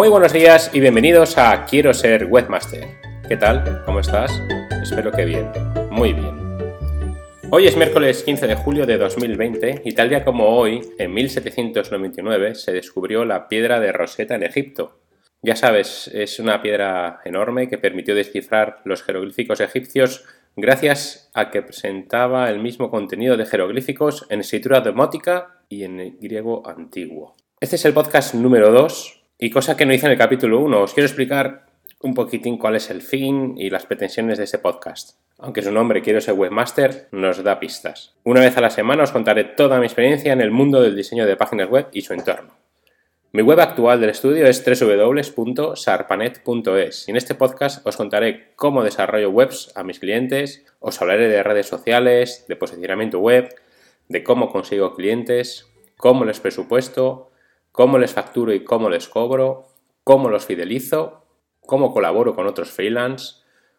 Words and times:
Muy 0.00 0.08
buenos 0.08 0.32
días 0.32 0.70
y 0.72 0.80
bienvenidos 0.80 1.36
a 1.36 1.66
Quiero 1.66 1.92
ser 1.92 2.24
webmaster. 2.24 2.86
¿Qué 3.28 3.36
tal? 3.36 3.82
¿Cómo 3.84 4.00
estás? 4.00 4.32
Espero 4.82 5.12
que 5.12 5.26
bien. 5.26 5.52
Muy 5.90 6.14
bien. 6.14 6.40
Hoy 7.50 7.66
es 7.66 7.76
miércoles 7.76 8.22
15 8.22 8.46
de 8.46 8.54
julio 8.54 8.86
de 8.86 8.96
2020 8.96 9.82
y 9.84 9.92
tal 9.92 10.08
día 10.08 10.24
como 10.24 10.56
hoy, 10.56 10.80
en 10.98 11.12
1799, 11.12 12.54
se 12.54 12.72
descubrió 12.72 13.26
la 13.26 13.46
piedra 13.46 13.78
de 13.78 13.92
Rosetta 13.92 14.36
en 14.36 14.42
Egipto. 14.42 15.02
Ya 15.42 15.54
sabes, 15.54 16.10
es 16.14 16.40
una 16.40 16.62
piedra 16.62 17.20
enorme 17.26 17.68
que 17.68 17.76
permitió 17.76 18.14
descifrar 18.14 18.80
los 18.86 19.02
jeroglíficos 19.02 19.60
egipcios 19.60 20.24
gracias 20.56 21.30
a 21.34 21.50
que 21.50 21.60
presentaba 21.60 22.48
el 22.48 22.58
mismo 22.58 22.90
contenido 22.90 23.36
de 23.36 23.44
jeroglíficos 23.44 24.26
en 24.30 24.40
escritura 24.40 24.80
demótica 24.80 25.58
y 25.68 25.84
en 25.84 26.16
griego 26.18 26.66
antiguo. 26.66 27.36
Este 27.60 27.76
es 27.76 27.84
el 27.84 27.92
podcast 27.92 28.32
número 28.32 28.72
2 28.72 29.19
y 29.42 29.50
cosa 29.50 29.74
que 29.74 29.86
no 29.86 29.94
hice 29.94 30.04
en 30.04 30.12
el 30.12 30.18
capítulo 30.18 30.60
1, 30.60 30.82
os 30.82 30.92
quiero 30.92 31.06
explicar 31.06 31.64
un 32.02 32.12
poquitín 32.12 32.58
cuál 32.58 32.76
es 32.76 32.90
el 32.90 33.00
fin 33.00 33.54
y 33.56 33.70
las 33.70 33.86
pretensiones 33.86 34.36
de 34.36 34.44
este 34.44 34.58
podcast. 34.58 35.18
Aunque 35.38 35.62
su 35.62 35.72
nombre, 35.72 36.02
Quiero 36.02 36.20
ser 36.20 36.34
webmaster, 36.34 37.08
nos 37.12 37.42
da 37.42 37.58
pistas. 37.58 38.14
Una 38.22 38.40
vez 38.40 38.54
a 38.58 38.60
la 38.60 38.68
semana 38.68 39.02
os 39.02 39.12
contaré 39.12 39.44
toda 39.44 39.78
mi 39.78 39.86
experiencia 39.86 40.34
en 40.34 40.42
el 40.42 40.50
mundo 40.50 40.82
del 40.82 40.94
diseño 40.94 41.24
de 41.24 41.38
páginas 41.38 41.70
web 41.70 41.86
y 41.90 42.02
su 42.02 42.12
entorno. 42.12 42.58
Mi 43.32 43.40
web 43.40 43.60
actual 43.60 43.98
del 43.98 44.10
estudio 44.10 44.44
es 44.44 44.62
www.sarpanet.es 44.62 47.08
y 47.08 47.10
en 47.10 47.16
este 47.16 47.34
podcast 47.34 47.86
os 47.86 47.96
contaré 47.96 48.52
cómo 48.56 48.84
desarrollo 48.84 49.30
webs 49.30 49.72
a 49.74 49.84
mis 49.84 50.00
clientes, 50.00 50.66
os 50.80 51.00
hablaré 51.00 51.28
de 51.28 51.42
redes 51.42 51.66
sociales, 51.66 52.44
de 52.46 52.56
posicionamiento 52.56 53.20
web, 53.20 53.48
de 54.08 54.22
cómo 54.22 54.50
consigo 54.50 54.94
clientes, 54.94 55.66
cómo 55.96 56.26
les 56.26 56.40
presupuesto, 56.40 57.29
cómo 57.72 57.98
les 57.98 58.12
facturo 58.12 58.52
y 58.52 58.64
cómo 58.64 58.90
les 58.90 59.08
cobro, 59.08 59.66
cómo 60.04 60.28
los 60.28 60.46
fidelizo, 60.46 61.24
cómo 61.60 61.92
colaboro 61.92 62.34
con 62.34 62.46
otros 62.46 62.70
freelance, 62.70 63.36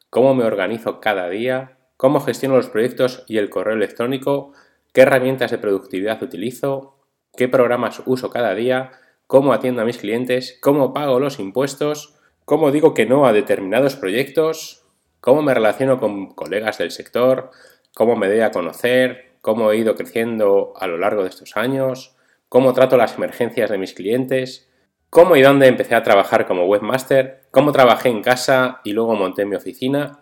cómo 0.10 0.34
me 0.34 0.44
organizo 0.44 1.00
cada 1.00 1.30
día, 1.30 1.78
cómo 1.98 2.22
gestiono 2.22 2.56
los 2.56 2.70
proyectos 2.70 3.24
y 3.28 3.38
el 3.38 3.50
correo 3.50 3.76
electrónico, 3.76 4.54
qué 4.94 5.02
herramientas 5.02 5.52
de 5.52 5.58
productividad 5.58 6.22
utilizo, 6.24 6.96
qué 7.36 7.48
programas 7.48 8.02
uso 8.06 8.30
cada 8.30 8.56
día, 8.56 8.92
cómo 9.28 9.54
atiendo 9.54 9.82
a 9.82 9.86
mis 9.86 9.98
clientes, 9.98 10.58
cómo 10.62 10.94
pago 10.94 11.20
los 11.20 11.40
impuestos, 11.40 12.16
cómo 12.46 12.72
digo 12.72 12.94
que 12.94 13.06
no 13.06 13.26
a 13.26 13.34
determinados 13.34 13.96
proyectos, 13.96 14.86
cómo 15.22 15.42
me 15.42 15.54
relaciono 15.54 16.00
con 16.00 16.34
colegas 16.34 16.78
del 16.78 16.92
sector, 16.92 17.52
cómo 17.94 18.16
me 18.16 18.28
doy 18.28 18.42
a 18.42 18.52
conocer, 18.52 19.36
cómo 19.42 19.72
he 19.72 19.78
ido 19.78 19.96
creciendo 19.96 20.74
a 20.78 20.88
lo 20.88 20.98
largo 20.98 21.24
de 21.24 21.30
estos 21.30 21.56
años, 21.56 22.16
cómo 22.52 22.74
trato 22.74 22.98
las 22.98 23.16
emergencias 23.16 23.70
de 23.70 23.78
mis 23.78 23.94
clientes, 23.94 24.70
cómo 25.10 25.38
y 25.38 25.42
dónde 25.42 25.68
empecé 25.68 25.96
a 25.96 26.04
trabajar 26.04 26.46
como 26.46 26.66
webmaster, 26.66 27.44
cómo 27.50 27.72
trabajé 27.72 28.10
en 28.10 28.22
casa 28.22 28.82
y 28.84 28.92
luego 28.92 29.16
monté 29.16 29.46
mi 29.46 29.56
oficina, 29.56 30.20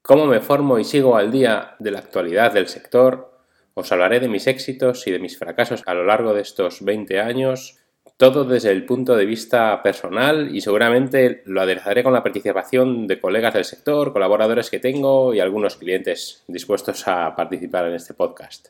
cómo 0.00 0.26
me 0.26 0.38
formo 0.38 0.78
y 0.78 0.84
sigo 0.84 1.16
al 1.16 1.32
día 1.32 1.74
de 1.80 1.90
la 1.90 1.98
actualidad 1.98 2.52
del 2.52 2.68
sector, 2.68 3.40
os 3.74 3.90
hablaré 3.90 4.20
de 4.20 4.28
mis 4.28 4.46
éxitos 4.46 5.04
y 5.08 5.10
de 5.10 5.18
mis 5.18 5.36
fracasos 5.36 5.82
a 5.84 5.94
lo 5.94 6.04
largo 6.04 6.32
de 6.32 6.42
estos 6.42 6.84
20 6.84 7.18
años, 7.18 7.80
todo 8.18 8.44
desde 8.44 8.70
el 8.70 8.86
punto 8.86 9.16
de 9.16 9.26
vista 9.26 9.82
personal 9.82 10.54
y 10.54 10.60
seguramente 10.60 11.42
lo 11.44 11.60
aderezaré 11.60 12.04
con 12.04 12.12
la 12.12 12.22
participación 12.22 13.08
de 13.08 13.18
colegas 13.18 13.54
del 13.54 13.64
sector, 13.64 14.12
colaboradores 14.12 14.70
que 14.70 14.78
tengo 14.78 15.34
y 15.34 15.40
algunos 15.40 15.76
clientes 15.76 16.44
dispuestos 16.46 17.08
a 17.08 17.34
participar 17.34 17.88
en 17.88 17.94
este 17.94 18.14
podcast. 18.14 18.68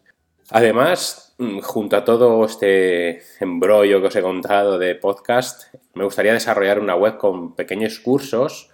Además, 0.57 1.35
mm, 1.39 1.59
junto 1.63 1.97
a 1.97 2.05
todo 2.05 2.45
este 2.45 3.23
embrollo 3.41 4.01
que 4.01 4.07
os 4.07 4.15
he 4.15 4.23
contado 4.23 4.79
de 4.79 4.95
podcast, 4.95 5.75
me 5.95 6.05
gustaría 6.05 6.33
desarrollar 6.33 6.79
una 6.79 6.95
web 6.95 7.17
con 7.17 7.57
pequeños 7.57 7.99
cursos 7.99 8.71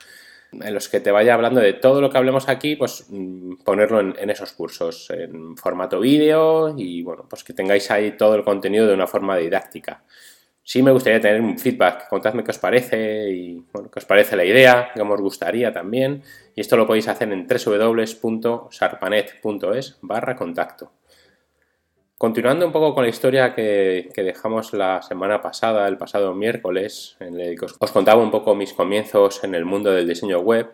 en 0.52 0.74
los 0.74 0.90
que 0.90 1.00
te 1.00 1.10
vaya 1.10 1.32
hablando 1.32 1.58
de 1.58 1.72
todo 1.72 2.02
lo 2.02 2.10
que 2.10 2.18
hablemos 2.18 2.50
aquí, 2.50 2.76
pues 2.76 3.06
mm, 3.08 3.62
ponerlo 3.64 4.00
en, 4.00 4.28
esos 4.28 4.52
cursos 4.52 5.08
en 5.08 5.56
formato 5.56 6.00
vídeo 6.00 6.74
y 6.76 7.02
bueno, 7.02 7.24
pues 7.30 7.44
que 7.44 7.54
tengáis 7.54 7.90
ahí 7.90 8.14
todo 8.14 8.34
el 8.34 8.44
contenido 8.44 8.86
de 8.86 8.92
una 8.92 9.06
forma 9.06 9.38
didáctica. 9.38 10.04
Sí 10.62 10.82
me 10.82 10.92
gustaría 10.92 11.22
tener 11.22 11.40
un 11.40 11.58
feedback, 11.58 12.08
contadme 12.08 12.44
qué 12.44 12.50
os 12.50 12.58
parece 12.58 13.30
y 13.30 13.64
bueno, 13.72 13.90
qué 13.90 14.00
os 14.00 14.04
parece 14.04 14.36
la 14.36 14.44
idea, 14.44 14.90
qué 14.94 15.00
os 15.00 15.20
gustaría 15.22 15.72
también. 15.72 16.22
Y 16.54 16.60
esto 16.60 16.76
lo 16.76 16.86
podéis 16.86 17.08
hacer 17.08 17.32
en 17.32 17.46
www.sarpanet.es 17.48 19.98
barra 20.02 20.36
contacto. 20.36 20.99
Continuando 22.20 22.66
un 22.66 22.72
poco 22.72 22.94
con 22.94 23.04
la 23.04 23.08
historia 23.08 23.54
que, 23.54 24.12
dejamos 24.14 24.74
la 24.74 25.00
semana 25.00 25.40
pasada, 25.40 25.88
el 25.88 25.96
pasado 25.96 26.34
miércoles, 26.34 27.16
en 27.18 27.40
el 27.40 27.58
que 27.58 27.64
os, 27.64 27.92
contaba 27.92 28.22
un 28.22 28.30
poco 28.30 28.54
mis 28.54 28.74
comienzos 28.74 29.42
en 29.42 29.54
el 29.54 29.64
mundo 29.64 29.90
del 29.90 30.06
diseño 30.06 30.38
web, 30.40 30.70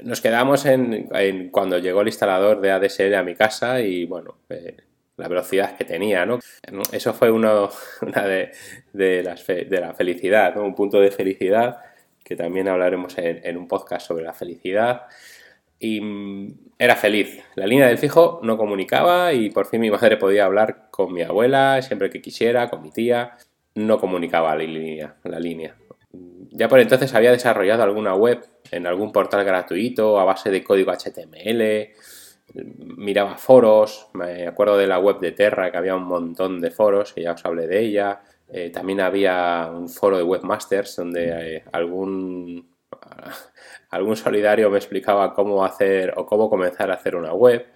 nos 0.00 0.20
quedamos 0.20 0.66
en, 0.66 1.08
cuando 1.52 1.78
llegó 1.78 2.00
el 2.00 2.08
instalador 2.08 2.60
de 2.60 2.72
ADSL 2.72 3.14
a 3.14 3.22
mi 3.22 3.36
casa 3.36 3.80
y 3.80 4.06
bueno, 4.06 4.38
eh, 4.48 4.78
la 5.16 5.28
velocidad 5.28 5.76
que 5.76 5.84
tenía, 5.84 6.26
¿no? 6.26 6.40
Eso 6.90 7.14
fue 7.14 7.30
una 7.30 7.70
de, 8.24 9.22
las 9.22 9.46
de 9.46 9.80
la 9.80 9.94
felicidad, 9.94 10.56
un 10.56 10.74
punto 10.74 10.98
de 10.98 11.12
felicidad 11.12 11.78
que 12.24 12.34
también 12.34 12.66
hablaremos 12.66 13.14
en 13.18 13.56
un 13.56 13.68
podcast 13.68 14.08
sobre 14.08 14.24
la 14.24 14.32
felicidad 14.32 15.02
y 15.78 16.00
mm, 16.00 16.54
era 16.78 16.96
feliz. 16.96 17.42
La 17.54 17.66
línea 17.66 17.86
del 17.86 17.98
fijo 17.98 18.40
no 18.42 18.56
comunicaba 18.56 19.32
y 19.32 19.50
por 19.50 19.66
fin 19.66 19.80
mi 19.80 19.90
madre 19.90 20.16
podía 20.16 20.44
hablar 20.44 20.88
con 20.90 21.12
mi 21.12 21.22
abuela 21.22 21.80
siempre 21.82 22.10
que 22.10 22.20
quisiera, 22.20 22.68
con 22.68 22.82
mi 22.82 22.90
tía. 22.90 23.36
No 23.74 23.98
comunicaba 23.98 24.54
la 24.54 24.62
línea. 24.62 25.16
La 25.24 25.38
línea. 25.38 25.76
Ya 26.50 26.68
por 26.68 26.80
entonces 26.80 27.14
había 27.14 27.32
desarrollado 27.32 27.82
alguna 27.82 28.14
web 28.14 28.46
en 28.70 28.86
algún 28.86 29.12
portal 29.12 29.44
gratuito 29.44 30.18
a 30.18 30.24
base 30.24 30.50
de 30.50 30.64
código 30.64 30.92
HTML, 30.92 31.92
miraba 32.96 33.36
foros, 33.36 34.08
me 34.14 34.46
acuerdo 34.46 34.76
de 34.76 34.86
la 34.86 34.98
web 34.98 35.18
de 35.18 35.32
Terra 35.32 35.70
que 35.70 35.76
había 35.76 35.96
un 35.96 36.04
montón 36.04 36.60
de 36.60 36.70
foros, 36.70 37.12
que 37.12 37.22
ya 37.22 37.32
os 37.32 37.44
hablé 37.44 37.66
de 37.66 37.80
ella. 37.80 38.20
Eh, 38.48 38.70
también 38.70 39.00
había 39.00 39.70
un 39.72 39.88
foro 39.88 40.16
de 40.16 40.22
webmasters 40.22 40.96
donde 40.96 41.56
eh, 41.56 41.64
algún 41.72 42.75
algún 43.90 44.16
solidario 44.16 44.70
me 44.70 44.78
explicaba 44.78 45.34
cómo 45.34 45.64
hacer 45.64 46.14
o 46.16 46.26
cómo 46.26 46.50
comenzar 46.50 46.90
a 46.90 46.94
hacer 46.94 47.16
una 47.16 47.32
web. 47.32 47.66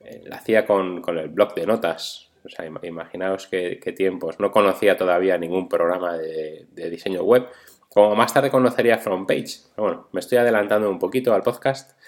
Eh, 0.00 0.22
la 0.26 0.36
hacía 0.36 0.66
con, 0.66 1.02
el 1.18 1.28
blog 1.28 1.54
de 1.54 1.66
notas. 1.66 2.30
O 2.44 2.48
sea, 2.48 2.66
imaginaos 2.66 3.46
qué, 3.46 3.94
tiempos. 3.96 4.38
No 4.38 4.50
conocía 4.50 4.96
todavía 4.96 5.38
ningún 5.38 5.68
programa 5.68 6.18
de, 6.18 6.66
diseño 6.90 7.22
web. 7.22 7.46
Como 7.88 8.14
más 8.14 8.34
tarde 8.34 8.50
conocería 8.50 8.98
FrontPage. 8.98 9.72
bueno, 9.76 10.08
me 10.12 10.20
estoy 10.20 10.38
adelantando 10.38 10.90
un 10.90 10.98
poquito 10.98 11.32
al 11.32 11.42
podcast. 11.42 11.98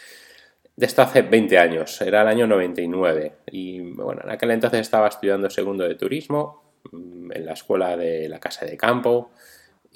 De 0.74 0.84
esto 0.84 1.00
hace 1.00 1.22
20 1.22 1.58
años, 1.58 1.98
era 2.02 2.20
el 2.20 2.28
año 2.28 2.46
99. 2.46 3.32
Y 3.46 3.80
bueno, 3.92 4.20
en 4.24 4.30
aquel 4.30 4.50
entonces 4.50 4.80
estaba 4.80 5.08
estudiando 5.08 5.48
segundo 5.48 5.84
de 5.84 5.94
turismo 5.94 6.74
mm, 6.92 7.32
en 7.32 7.46
la 7.46 7.52
escuela 7.52 7.96
de 7.96 8.28
la 8.28 8.38
Casa 8.38 8.66
de 8.66 8.76
Campo 8.76 9.30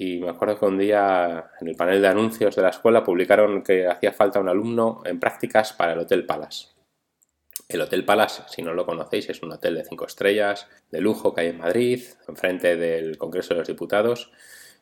y 0.03 0.17
me 0.17 0.29
acuerdo 0.31 0.57
que 0.57 0.65
un 0.65 0.79
día 0.79 1.51
en 1.61 1.67
el 1.67 1.75
panel 1.75 2.01
de 2.01 2.07
anuncios 2.07 2.55
de 2.55 2.63
la 2.63 2.69
escuela 2.69 3.03
publicaron 3.03 3.61
que 3.61 3.85
hacía 3.85 4.11
falta 4.11 4.39
un 4.39 4.49
alumno 4.49 5.03
en 5.05 5.19
prácticas 5.19 5.73
para 5.73 5.93
el 5.93 5.99
Hotel 5.99 6.25
Palace. 6.25 6.69
El 7.69 7.81
Hotel 7.81 8.03
Palace, 8.03 8.41
si 8.47 8.63
no 8.63 8.73
lo 8.73 8.87
conocéis, 8.87 9.29
es 9.29 9.43
un 9.43 9.51
hotel 9.51 9.75
de 9.75 9.85
cinco 9.85 10.07
estrellas, 10.07 10.67
de 10.89 11.01
lujo 11.01 11.35
que 11.35 11.41
hay 11.41 11.47
en 11.49 11.59
Madrid, 11.59 12.01
enfrente 12.27 12.77
del 12.77 13.19
Congreso 13.19 13.53
de 13.53 13.59
los 13.59 13.67
Diputados. 13.67 14.31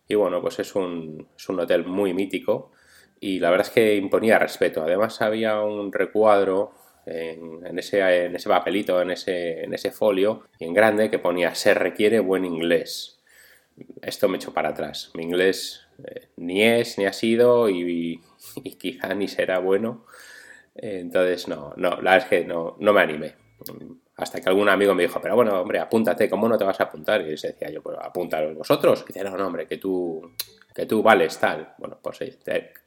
Y 0.07 0.15
bueno, 0.15 0.41
pues 0.41 0.57
es 0.59 0.73
un, 0.73 1.27
es 1.35 1.49
un 1.49 1.59
hotel 1.59 1.83
muy 1.85 2.13
mítico 2.13 2.71
y 3.19 3.39
la 3.39 3.49
verdad 3.49 3.67
es 3.67 3.73
que 3.73 3.97
imponía 3.97 4.39
respeto. 4.39 4.83
Además 4.83 5.21
había 5.21 5.59
un 5.59 5.91
recuadro 5.91 6.71
en, 7.05 7.65
en, 7.65 7.77
ese, 7.77 7.99
en 8.25 8.37
ese 8.37 8.47
papelito, 8.47 9.01
en 9.01 9.11
ese, 9.11 9.65
en 9.65 9.73
ese 9.73 9.91
folio, 9.91 10.47
en 10.59 10.73
grande, 10.73 11.09
que 11.09 11.19
ponía 11.19 11.55
se 11.55 11.73
requiere 11.73 12.21
buen 12.21 12.45
inglés 12.45 13.18
esto 14.01 14.27
me 14.27 14.37
echó 14.37 14.53
para 14.53 14.69
atrás. 14.69 15.11
Mi 15.13 15.23
inglés 15.23 15.87
eh, 16.03 16.29
ni 16.37 16.63
es, 16.63 16.97
ni 16.97 17.05
ha 17.05 17.13
sido 17.13 17.69
y, 17.69 18.21
quizá 18.77 19.13
ni 19.13 19.27
será 19.27 19.59
bueno. 19.59 20.05
entonces, 20.75 21.47
no, 21.47 21.73
no, 21.77 22.01
la 22.01 22.11
verdad 22.11 22.17
es 22.17 22.25
que 22.25 22.45
no, 22.45 22.75
no 22.79 22.93
me 22.93 23.01
animé. 23.01 23.35
Hasta 24.15 24.41
que 24.41 24.49
algún 24.49 24.67
amigo 24.67 24.93
me 24.93 25.03
dijo, 25.03 25.21
pero 25.21 25.35
bueno, 25.35 25.61
hombre, 25.61 25.79
apúntate, 25.79 26.29
¿cómo 26.29 26.49
no 26.49 26.57
te 26.57 26.65
vas 26.65 26.79
a 26.81 26.83
apuntar? 26.83 27.21
Y 27.21 27.31
les 27.31 27.41
decía 27.41 27.69
yo, 27.69 27.81
pues 27.81 27.97
apúntalos 28.01 28.55
vosotros. 28.55 29.05
Y 29.07 29.13
dice, 29.13 29.23
no, 29.23 29.37
no, 29.37 29.47
hombre, 29.47 29.65
que 29.65 29.77
tú, 29.77 30.33
que 30.75 30.85
tú 30.85 31.01
vales 31.01 31.37
tal. 31.37 31.73
Bueno, 31.77 31.99
pues 32.01 32.19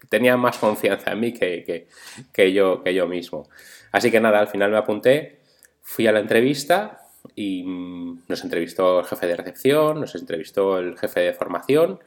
tenía 0.08 0.36
más 0.36 0.58
confianza 0.58 1.12
en 1.12 1.20
mí 1.20 1.32
que, 1.32 1.88
que, 2.32 2.52
yo, 2.52 2.82
que 2.82 2.92
yo 2.92 3.06
mismo. 3.06 3.48
Así 3.92 4.10
que 4.10 4.20
nada, 4.20 4.40
al 4.40 4.48
final 4.48 4.70
me 4.70 4.76
apunté, 4.76 5.40
fui 5.80 6.06
a 6.06 6.12
la 6.12 6.20
entrevista 6.20 7.01
y 7.34 7.62
mm, 7.64 8.24
nos 8.28 8.44
entrevistó 8.44 9.00
el 9.00 9.06
jefe 9.06 9.26
de 9.26 9.36
recepción, 9.36 10.00
nos 10.00 10.14
entrevistó 10.14 10.78
el 10.78 10.98
jefe 10.98 11.20
de 11.20 11.34
formación 11.34 12.00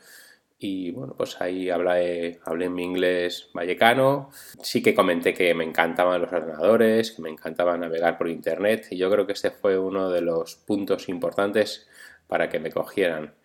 y 0.58 0.92
bueno, 0.92 1.16
pues 1.18 1.42
ahí 1.42 1.70
hablé, 1.70 2.40
hablé 2.46 2.66
en 2.66 2.74
mi 2.74 2.84
inglés 2.84 3.50
vallecano. 3.54 4.30
Sí 4.62 4.82
que 4.82 4.96
comenté 4.96 5.34
que 5.34 5.54
me 5.54 5.64
encantaban 5.64 6.22
los 6.22 6.32
ordenadores, 6.32 7.12
que 7.12 7.22
me 7.22 7.30
encantaba 7.30 7.78
navegar 7.78 8.18
por 8.18 8.30
internet 8.30 8.88
y 8.92 8.98
yo 8.98 9.12
creo 9.12 9.26
que 9.28 9.34
este 9.34 9.52
fue 9.52 9.78
uno 9.78 10.10
de 10.10 10.22
los 10.22 10.56
puntos 10.56 11.10
importantes 11.10 11.88
para 12.28 12.50
que 12.50 12.60
me 12.60 12.72
cogieran. 12.72 13.36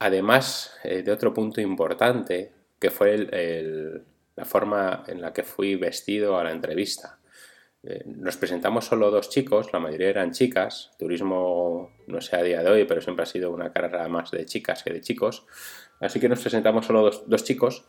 además 0.00 0.72
eh, 0.84 1.02
de 1.02 1.12
otro 1.12 1.34
punto 1.34 1.60
importante, 1.60 2.52
que 2.80 2.90
fue 2.90 3.16
la 4.36 4.44
forma 4.44 5.04
en 5.08 5.20
la 5.20 5.32
que 5.32 5.42
fui 5.42 5.76
vestido 5.76 6.38
a 6.38 6.44
la 6.44 6.52
entrevista. 6.52 7.17
Eh, 7.84 8.02
nos 8.06 8.36
presentamos 8.36 8.86
solo 8.86 9.10
dos 9.10 9.30
chicos, 9.30 9.72
la 9.72 9.78
mayoría 9.78 10.08
eran 10.08 10.32
chicas, 10.32 10.90
turismo 10.98 11.92
no 12.08 12.20
sé 12.20 12.34
a 12.34 12.42
día 12.42 12.62
de 12.62 12.70
hoy, 12.70 12.84
pero 12.86 13.00
siempre 13.00 13.22
ha 13.22 13.26
sido 13.26 13.52
una 13.52 13.72
carrera 13.72 14.08
más 14.08 14.32
de 14.32 14.44
chicas 14.46 14.82
que 14.82 14.92
de 14.92 15.00
chicos, 15.00 15.46
así 16.00 16.18
que 16.18 16.28
nos 16.28 16.40
presentamos 16.40 16.86
solo 16.86 17.02
dos, 17.02 17.28
dos 17.28 17.44
chicos 17.44 17.86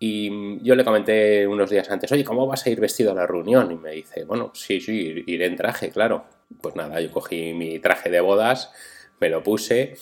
y 0.00 0.58
yo 0.64 0.74
le 0.74 0.84
comenté 0.84 1.46
unos 1.46 1.70
días 1.70 1.88
antes, 1.90 2.10
oye, 2.10 2.24
¿cómo 2.24 2.46
vas 2.48 2.66
a 2.66 2.70
ir 2.70 2.80
vestido 2.80 3.12
a 3.12 3.14
la 3.14 3.26
reunión? 3.26 3.70
Y 3.70 3.76
me 3.76 3.92
dice, 3.92 4.24
bueno, 4.24 4.50
sí, 4.54 4.80
sí, 4.80 5.24
iré 5.26 5.46
en 5.46 5.56
traje, 5.56 5.90
claro. 5.90 6.26
Pues 6.60 6.76
nada, 6.76 7.00
yo 7.00 7.10
cogí 7.10 7.52
mi 7.52 7.78
traje 7.78 8.08
de 8.08 8.20
bodas, 8.20 8.72
me 9.20 9.28
lo 9.28 9.42
puse, 9.42 9.96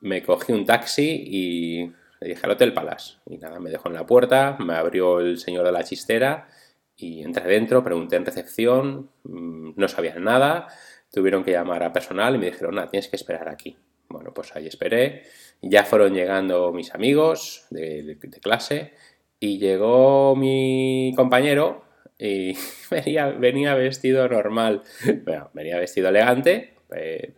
me 0.00 0.22
cogí 0.22 0.52
un 0.52 0.64
taxi 0.64 1.24
y 1.26 1.92
le 2.20 2.28
dije 2.28 2.40
al 2.44 2.52
Hotel 2.52 2.74
Palace. 2.74 3.18
Y 3.26 3.38
nada, 3.38 3.60
me 3.60 3.70
dejó 3.70 3.88
en 3.88 3.94
la 3.94 4.06
puerta, 4.06 4.56
me 4.58 4.74
abrió 4.74 5.20
el 5.20 5.38
señor 5.38 5.64
de 5.64 5.72
la 5.72 5.84
chistera 5.84 6.48
y 6.96 7.22
entré 7.22 7.44
dentro, 7.44 7.84
pregunté 7.84 8.16
en 8.16 8.24
recepción, 8.24 9.10
mm, 9.24 9.72
no 9.76 9.88
sabían 9.88 10.24
nada, 10.24 10.68
tuvieron 11.12 11.44
que 11.44 11.52
llamar 11.52 11.82
a 11.82 11.92
personal 11.92 12.34
y 12.34 12.38
me 12.38 12.46
dijeron, 12.46 12.74
nada, 12.74 12.88
tienes 12.88 13.08
que 13.08 13.16
esperar 13.16 13.48
aquí. 13.48 13.76
Bueno, 14.08 14.32
pues 14.32 14.54
ahí 14.56 14.66
esperé, 14.66 15.24
ya 15.60 15.84
fueron 15.84 16.14
llegando 16.14 16.72
mis 16.72 16.94
amigos 16.94 17.66
de, 17.70 18.18
clase 18.40 18.92
y 19.40 19.58
llegó 19.58 20.34
mi 20.36 21.12
compañero 21.16 21.84
y 22.18 22.56
venía, 22.90 23.26
venía 23.28 23.74
vestido 23.74 24.26
normal, 24.28 24.82
bueno, 25.24 25.50
venía 25.52 25.78
vestido 25.78 26.08
elegante, 26.08 26.74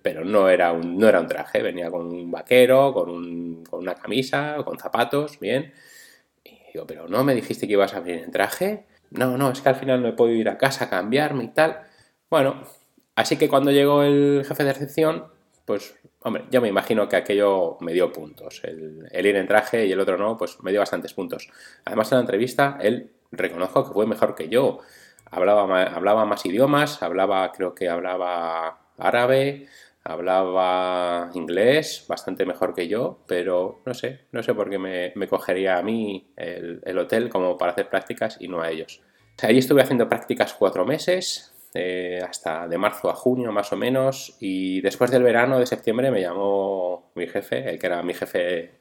pero 0.03 0.25
no 0.25 0.49
era, 0.51 0.73
un, 0.73 0.99
no 0.99 1.09
era 1.09 1.21
un 1.21 1.27
traje, 1.27 1.63
venía 1.63 1.91
con 1.91 2.07
un 2.07 2.31
vaquero, 2.31 2.93
con, 2.93 3.65
con 3.65 3.81
una 3.81 3.95
camisa, 3.95 4.57
con 4.65 4.79
zapatos, 4.79 5.41
bien. 5.41 5.73
Y 6.45 6.73
digo, 6.75 6.87
pero 6.87 7.09
no 7.09 7.25
me 7.25 7.35
dijiste 7.35 7.67
que 7.67 7.73
ibas 7.73 7.95
a 7.95 8.01
venir 8.01 8.25
en 8.25 8.31
traje 8.31 8.85
no, 9.11 9.37
no, 9.37 9.51
es 9.51 9.61
que 9.61 9.69
al 9.69 9.77
final 9.77 10.03
no 10.03 10.09
he 10.09 10.13
podido 10.13 10.39
ir 10.39 10.49
a 10.49 10.59
casa 10.59 10.87
a 10.87 10.91
cambiarme 10.91 11.45
y 11.45 11.49
tal. 11.49 11.81
Bueno, 12.31 12.63
así 13.15 13.37
que 13.37 13.49
cuando 13.49 13.71
llegó 13.71 14.03
el 14.03 14.45
jefe 14.47 14.65
de 14.65 14.73
recepción, 14.73 15.27
pues, 15.65 15.95
hombre, 16.21 16.45
yo 16.51 16.61
me 16.61 16.69
imagino 16.69 17.09
que 17.09 17.17
aquello 17.17 17.79
me 17.81 17.93
dio 17.93 18.13
puntos. 18.13 18.63
El, 18.65 19.27
ir 19.27 19.37
en 19.37 19.47
traje 19.47 19.87
y 19.87 19.93
el 19.93 20.01
otro 20.01 20.17
no, 20.17 20.37
pues 20.37 20.63
me 20.63 20.71
dio 20.71 20.81
bastantes 20.81 21.15
puntos. 21.15 21.51
Además, 21.85 22.11
en 22.13 22.17
la 22.17 22.23
entrevista, 22.23 22.79
él 22.81 23.13
reconozco 23.31 23.87
que 23.87 23.93
fue 23.93 24.07
mejor 24.07 24.35
que 24.35 24.49
yo. 24.49 24.81
Hablaba, 25.31 25.83
hablaba 25.85 26.25
más 26.25 26.47
idiomas, 26.47 27.03
hablaba, 27.03 27.53
creo 27.53 27.75
que 27.75 27.89
hablaba 27.89 28.81
árabe, 28.97 29.69
hablaba 30.09 31.31
inglés 31.35 32.07
bastante 32.09 32.47
mejor 32.47 32.75
que 32.75 32.89
yo, 32.89 33.19
pero 33.27 33.83
no 33.85 33.93
sé, 33.93 34.21
no 34.33 34.43
sé 34.43 34.55
por 34.55 34.71
qué 34.71 34.79
me, 34.79 35.29
cogería 35.29 35.77
a 35.77 35.83
mí 35.83 36.33
el, 36.35 36.99
hotel 36.99 37.29
como 37.29 37.59
para 37.59 37.73
hacer 37.73 37.91
prácticas 37.91 38.39
y 38.41 38.49
no 38.49 38.63
a 38.63 38.71
ellos. 38.71 39.03
Allí 39.43 39.59
estuve 39.59 39.83
haciendo 39.83 40.09
prácticas 40.09 40.55
cuatro 40.55 40.87
meses, 40.87 41.55
eh, 41.75 42.21
hasta 42.27 42.67
de 42.67 42.79
marzo 42.79 43.11
a 43.11 43.15
junio 43.15 43.53
más 43.53 43.71
o 43.75 43.77
menos, 43.77 44.35
y 44.41 44.81
después 44.81 45.11
del 45.11 45.23
verano 45.23 45.59
de 45.59 45.67
septiembre 45.67 46.11
me 46.11 46.23
llamó 46.23 47.13
mi 47.15 47.29
jefe, 47.29 47.69
el 47.69 47.79
que 47.79 47.87
era 47.87 48.03
mi 48.03 48.15
jefe 48.15 48.79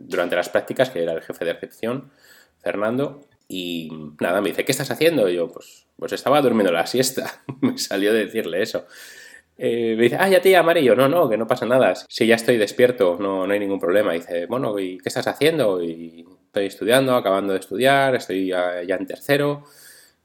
durante 0.00 0.34
las 0.34 0.48
prácticas, 0.48 0.90
que 0.90 1.04
era 1.04 1.12
el 1.12 1.22
jefe 1.22 1.44
de 1.44 1.52
recepción, 1.52 2.10
Fernando, 2.58 3.20
y 3.46 3.88
nada, 4.20 4.40
me 4.40 4.50
dice, 4.50 4.64
¿qué 4.64 4.72
estás 4.72 4.90
haciendo? 4.90 5.28
Y 5.28 5.36
yo, 5.36 5.48
pues, 5.48 5.86
pues 5.96 6.12
estaba 6.12 6.42
durmiendo 6.42 6.72
la 6.72 6.88
siesta, 6.88 7.42
me 7.60 7.78
salió 7.78 8.12
de 8.12 8.24
decirle 8.24 8.62
eso. 8.62 8.86
Eh, 9.62 9.94
me 9.94 10.04
dice, 10.04 10.16
ah, 10.18 10.26
ya 10.26 10.40
te 10.40 10.50
llamaré. 10.50 10.80
Y 10.80 10.84
yo, 10.84 10.96
no, 10.96 11.06
no, 11.06 11.28
que 11.28 11.36
no 11.36 11.46
pasa 11.46 11.66
nada. 11.66 11.92
Si 12.08 12.26
ya 12.26 12.36
estoy 12.36 12.56
despierto, 12.56 13.18
no, 13.20 13.46
no 13.46 13.52
hay 13.52 13.60
ningún 13.60 13.78
problema. 13.78 14.16
Y 14.16 14.20
dice, 14.20 14.46
bueno, 14.46 14.78
¿y 14.78 14.96
qué 14.96 15.10
estás 15.10 15.26
haciendo? 15.26 15.82
Y 15.82 16.26
estoy 16.46 16.64
estudiando, 16.64 17.14
acabando 17.14 17.52
de 17.52 17.58
estudiar, 17.58 18.14
estoy 18.14 18.46
ya, 18.46 18.80
en 18.80 19.06
tercero. 19.06 19.64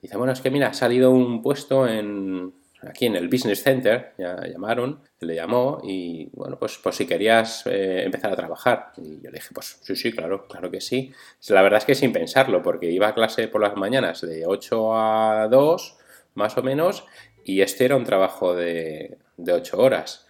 dice, 0.02 0.16
bueno, 0.16 0.32
es 0.32 0.40
que 0.40 0.50
mira, 0.50 0.68
ha 0.68 0.74
salido 0.74 1.12
un 1.12 1.42
puesto 1.42 1.86
en, 1.86 2.54
aquí 2.82 3.08
en 3.08 3.18
el 3.18 3.28
Business 3.28 3.62
Center, 3.62 4.14
ya 4.18 4.40
llamaron, 4.48 5.02
le 5.20 5.36
llamó 5.36 5.82
y 5.84 6.30
bueno, 6.32 6.58
pues, 6.58 6.80
pues 6.82 6.96
si 6.96 7.06
querías 7.06 7.68
eh, 7.68 8.04
empezar 8.06 8.32
a 8.32 8.38
trabajar. 8.38 8.94
Y 8.96 9.22
yo 9.22 9.32
le 9.32 9.40
dije, 9.40 9.50
pues 9.54 9.80
sí, 9.82 9.98
sí, 9.98 10.14
claro, 10.14 10.48
claro 10.48 10.72
que 10.72 10.80
sí. 10.80 11.12
La 11.50 11.62
verdad 11.62 11.80
es 11.80 11.86
que 11.86 11.96
sin 11.96 12.14
pensarlo, 12.14 12.64
porque 12.64 12.90
iba 12.90 13.10
a 13.10 13.14
clase 13.14 13.50
por 13.50 13.60
las 13.60 13.76
mañanas 13.76 14.22
de 14.22 14.46
8 14.48 14.96
a 14.96 15.48
2, 15.50 15.98
más 16.36 16.58
o 16.58 16.64
menos, 16.64 17.04
y 17.46 17.62
este 17.62 17.86
era 17.86 17.96
un 17.96 18.04
trabajo 18.04 18.56
de, 18.56 19.20
de 19.38 19.54
8 19.54 19.78
horas. 19.78 20.26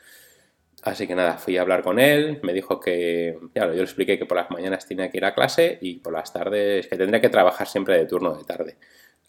Así 0.83 1.07
que 1.07 1.15
nada, 1.15 1.37
fui 1.37 1.57
a 1.57 1.61
hablar 1.61 1.81
con 1.81 1.97
él, 1.97 2.39
me 2.43 2.53
dijo 2.53 2.79
que, 2.79 3.39
claro, 3.53 3.71
yo 3.71 3.77
le 3.77 3.85
expliqué 3.85 4.19
que 4.19 4.25
por 4.25 4.37
las 4.37 4.51
mañanas 4.51 4.85
tenía 4.85 5.09
que 5.09 5.17
ir 5.17 5.25
a 5.25 5.33
clase 5.33 5.79
y 5.81 5.95
por 5.95 6.13
las 6.13 6.31
tardes 6.31 6.87
que 6.87 6.95
tendría 6.95 7.21
que 7.21 7.29
trabajar 7.29 7.67
siempre 7.67 7.97
de 7.97 8.05
turno 8.05 8.35
de 8.35 8.43
tarde. 8.43 8.77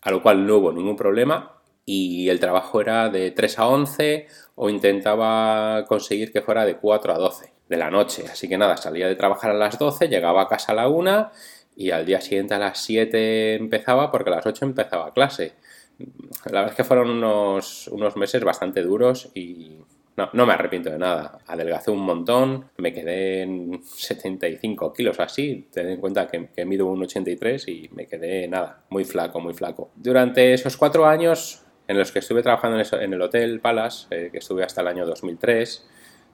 A 0.03 0.11
lo 0.11 0.21
cual 0.21 0.47
no 0.47 0.57
hubo 0.57 0.73
ningún 0.73 0.97
problema 0.97 1.63
y 1.87 2.29
el 2.29 2.41
trabajo 2.41 2.81
era 2.81 3.09
de 3.09 3.31
3 3.31 3.59
a 3.61 3.69
11 3.69 4.27
o 4.57 4.69
intentaba 4.69 5.85
conseguir 5.87 6.33
que 6.33 6.43
fuera 6.43 6.67
de 6.67 6.77
4 6.77 7.15
a 7.15 7.19
12 7.19 7.53
de 7.69 7.77
la 7.77 7.91
noche. 7.91 8.25
Así 8.31 8.49
que 8.49 8.59
nada, 8.59 8.77
salía 8.77 9.09
de 9.09 9.17
trabajar 9.17 9.53
a 9.53 9.55
las 9.55 9.79
12, 9.79 10.09
llegaba 10.09 10.43
a 10.43 10.49
casa 10.49 10.73
a 10.73 10.75
la 10.75 10.89
1 10.89 11.31
y 11.77 11.91
al 11.91 12.05
día 12.05 12.21
siguiente 12.21 12.55
a 12.55 12.59
las 12.59 12.81
7 12.81 13.55
empezaba 13.55 14.11
porque 14.11 14.31
a 14.31 14.35
las 14.35 14.47
8 14.47 14.65
empezaba 14.65 15.15
clase 15.15 15.55
la 15.99 16.61
verdad 16.61 16.71
es 16.71 16.75
que 16.75 16.85
fueron 16.85 17.11
unos, 17.11 17.89
unos 17.89 18.17
meses 18.17 18.43
bastante 18.45 18.83
duros 18.83 19.31
y 19.35 19.79
no, 20.17 20.31
no, 20.33 20.47
me 20.47 20.55
arrepiento 20.55 20.91
de 20.91 20.99
nada. 20.99 21.39
Adelgacé 21.47 21.91
un 21.91 22.01
montón, 22.01 22.71
me 22.79 22.93
quedé 22.93 23.43
en 23.43 23.83
75 23.85 24.93
kilos 24.93 25.21
así. 25.21 25.69
Ten 25.71 25.89
en 25.89 26.01
cuenta 26.01 26.27
que, 26.27 26.49
que 26.49 26.65
mido 26.65 26.87
un 26.87 27.03
83 27.03 27.69
y 27.69 27.91
me 27.93 28.07
quedé 28.07 28.49
nada, 28.49 28.85
muy 28.89 29.05
flaco, 29.05 29.41
muy 29.41 29.53
flaco. 29.53 29.91
Durante 29.95 30.55
esos 30.55 30.77
cuatro 30.77 31.07
años 31.07 31.63
en 31.89 31.99
los 31.99 32.13
que 32.13 32.19
estuve 32.19 32.43
trabajando 32.43 32.79
en, 32.79 33.13
el 33.13 33.23
Hotel 33.23 33.61
Palace, 33.61 34.07
eh, 34.11 34.29
que 34.33 34.39
estuve 34.39 34.65
hasta 34.65 34.81
el 34.81 34.89
año 34.89 35.07
2003, 35.07 35.87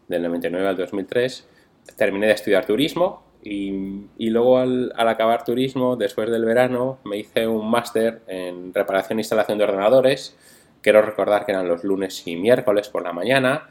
del 0.09 0.23
99 0.23 0.69
al 0.69 0.77
2003, 0.77 1.49
terminé 1.97 2.27
de 2.27 2.33
estudiar 2.33 2.65
turismo 2.65 3.32
y, 3.45 4.31
luego 4.31 4.59
al, 4.59 4.93
acabar 4.97 5.45
turismo, 5.45 5.97
después 5.97 6.31
del 6.31 6.45
verano, 6.45 7.01
me 7.05 7.19
hice 7.19 7.47
un 7.47 7.69
máster 7.69 8.23
en 8.29 8.73
reparación 8.73 9.19
e 9.19 9.23
instalación 9.23 9.59
de 9.59 9.65
ordenadores. 9.65 10.37
Quiero 10.81 11.03
recordar 11.03 11.45
que 11.45 11.53
eran 11.53 11.67
los 11.67 11.83
lunes 11.83 12.27
y 12.27 12.37
miércoles 12.37 12.89
por 12.89 13.03
la 13.03 13.13
mañana. 13.13 13.69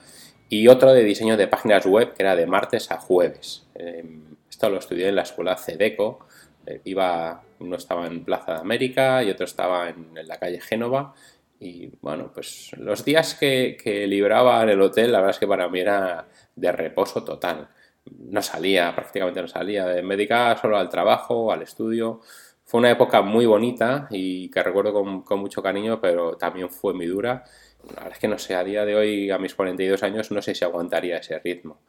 Y 0.50 0.68
otro 0.68 0.92
de 0.92 1.04
diseño 1.04 1.38
de 1.38 1.48
páginas 1.48 1.86
web, 1.86 2.14
que 2.14 2.24
era 2.24 2.36
de 2.36 2.46
martes 2.46 2.92
a 2.92 2.98
jueves. 2.98 3.66
Em, 3.76 4.36
esto 4.50 4.70
lo 4.70 4.80
estudié 4.80 5.08
en 5.08 5.16
la 5.16 5.22
escuela 5.22 5.56
CEDECO. 5.56 6.20
Eh, 6.66 6.82
iba, 6.84 7.42
uno 7.60 7.78
estaba 7.78 8.06
en 8.08 8.26
Plaza 8.26 8.56
de 8.56 8.60
América 8.60 9.24
y 9.24 9.30
otro 9.30 9.46
estaba 9.46 9.88
en, 9.90 10.14
la 10.28 10.38
calle 10.38 10.60
Génova. 10.60 11.14
Y 11.62 11.92
bueno, 12.02 12.32
pues 12.34 12.72
los 12.78 13.06
días 13.06 13.36
que, 13.36 13.78
que 13.82 14.06
libraba 14.08 14.62
en 14.64 14.70
el 14.70 14.82
hotel, 14.82 15.14
la 15.14 15.20
verdad 15.20 15.36
es 15.36 15.40
que 15.40 15.48
para 15.48 15.70
mí 15.70 15.80
era 15.80 16.28
de 16.56 16.72
reposo 16.74 17.24
total 17.24 17.70
no 18.06 18.42
salía, 18.42 18.94
prácticamente 18.96 19.42
no 19.42 19.48
salía. 19.48 19.86
Me 20.02 20.16
dedicaba 20.16 20.58
solo 20.58 20.78
al 20.78 20.90
trabajo, 20.90 21.52
al 21.52 21.62
estudio. 21.62 22.22
Fue 22.66 22.80
una 22.80 22.92
época 22.92 23.22
muy 23.22 23.46
bonita 23.46 24.08
y 24.10 24.50
que 24.50 24.64
recuerdo 24.64 24.94
con, 24.94 25.40
mucho 25.40 25.62
cariño, 25.62 26.00
pero 26.00 26.38
también 26.38 26.70
fue 26.70 26.94
muy 26.94 27.06
dura. 27.06 27.44
La 27.88 28.04
verdad 28.04 28.14
es 28.14 28.20
que 28.20 28.28
no 28.28 28.38
sé, 28.38 28.56
a 28.56 28.64
día 28.64 28.86
de 28.86 28.96
hoy, 28.96 29.32
a 29.32 29.38
mis 29.38 29.56
42 29.56 30.04
años, 30.04 30.32
no 30.32 30.42
sé 30.42 30.56
si 30.56 30.64
aguantaría 30.64 31.18
ese 31.18 31.40
ritmo. 31.40 31.82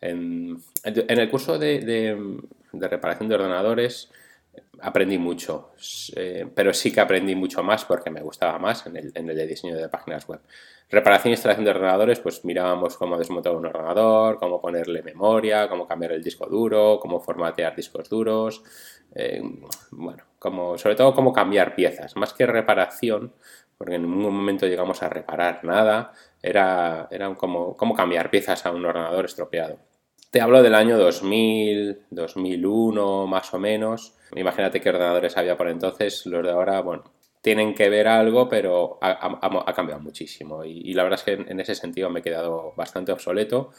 En, 0.00 0.62
el 0.84 1.30
curso 1.30 1.58
de, 1.58 2.38
reparación 2.72 3.28
de 3.28 3.34
ordenadores 3.34 4.10
aprendí 4.80 5.18
mucho, 5.18 5.72
eh, 6.14 6.46
pero 6.54 6.72
sí 6.74 6.92
que 6.92 7.00
aprendí 7.00 7.34
mucho 7.34 7.62
más 7.62 7.84
porque 7.84 8.10
me 8.10 8.20
gustaba 8.20 8.58
más 8.58 8.86
en 8.86 8.96
el, 8.96 9.12
en 9.14 9.30
el 9.30 9.36
de 9.36 9.46
diseño 9.46 9.76
de 9.76 9.88
páginas 9.88 10.26
web. 10.28 10.40
Reparación 10.88 11.30
e 11.30 11.34
instalación 11.34 11.64
de 11.64 11.70
ordenadores, 11.70 12.20
pues 12.20 12.44
mirábamos 12.44 12.96
cómo 12.96 13.18
desmontar 13.18 13.54
un 13.54 13.66
ordenador, 13.66 14.38
cómo 14.38 14.60
ponerle 14.60 15.02
memoria, 15.02 15.68
cómo 15.68 15.86
cambiar 15.86 16.12
el 16.12 16.22
disco 16.22 16.46
duro, 16.46 17.00
cómo 17.00 17.20
formatear 17.20 17.74
discos 17.74 18.08
duros, 18.08 18.62
eh, 19.14 19.42
bueno, 19.90 20.22
como, 20.38 20.78
sobre 20.78 20.94
todo 20.94 21.14
cómo 21.14 21.32
cambiar 21.32 21.74
piezas, 21.74 22.14
más 22.16 22.32
que 22.34 22.46
reparación, 22.46 23.32
porque 23.76 23.96
en 23.96 24.02
ningún 24.02 24.34
momento 24.34 24.66
llegamos 24.66 25.02
a 25.02 25.08
reparar 25.08 25.64
nada, 25.64 26.12
era, 26.42 27.08
era 27.10 27.34
como 27.34 27.76
cómo 27.76 27.94
cambiar 27.94 28.30
piezas 28.30 28.64
a 28.66 28.70
un 28.70 28.84
ordenador 28.84 29.24
estropeado. 29.24 29.78
Te 30.36 30.42
hablo 30.42 30.62
del 30.62 30.74
año 30.74 30.98
2000, 30.98 32.08
2001 32.10 33.26
más 33.26 33.54
o 33.54 33.58
menos. 33.58 34.18
Imagínate 34.34 34.82
qué 34.82 34.90
ordenadores 34.90 35.34
había 35.38 35.56
por 35.56 35.66
entonces. 35.66 36.26
Los 36.26 36.44
de 36.44 36.50
ahora, 36.50 36.82
bueno, 36.82 37.04
tienen 37.40 37.74
que 37.74 37.88
ver 37.88 38.06
algo, 38.06 38.46
pero 38.46 38.98
ha, 39.00 39.72
cambiado 39.74 40.02
muchísimo. 40.02 40.62
Y, 40.62 40.92
la 40.92 41.04
verdad 41.04 41.20
es 41.20 41.24
que 41.24 41.50
en, 41.50 41.58
ese 41.58 41.74
sentido 41.74 42.10
me 42.10 42.20
he 42.20 42.22
quedado 42.22 42.74
bastante 42.76 43.12
obsoleto. 43.12 43.70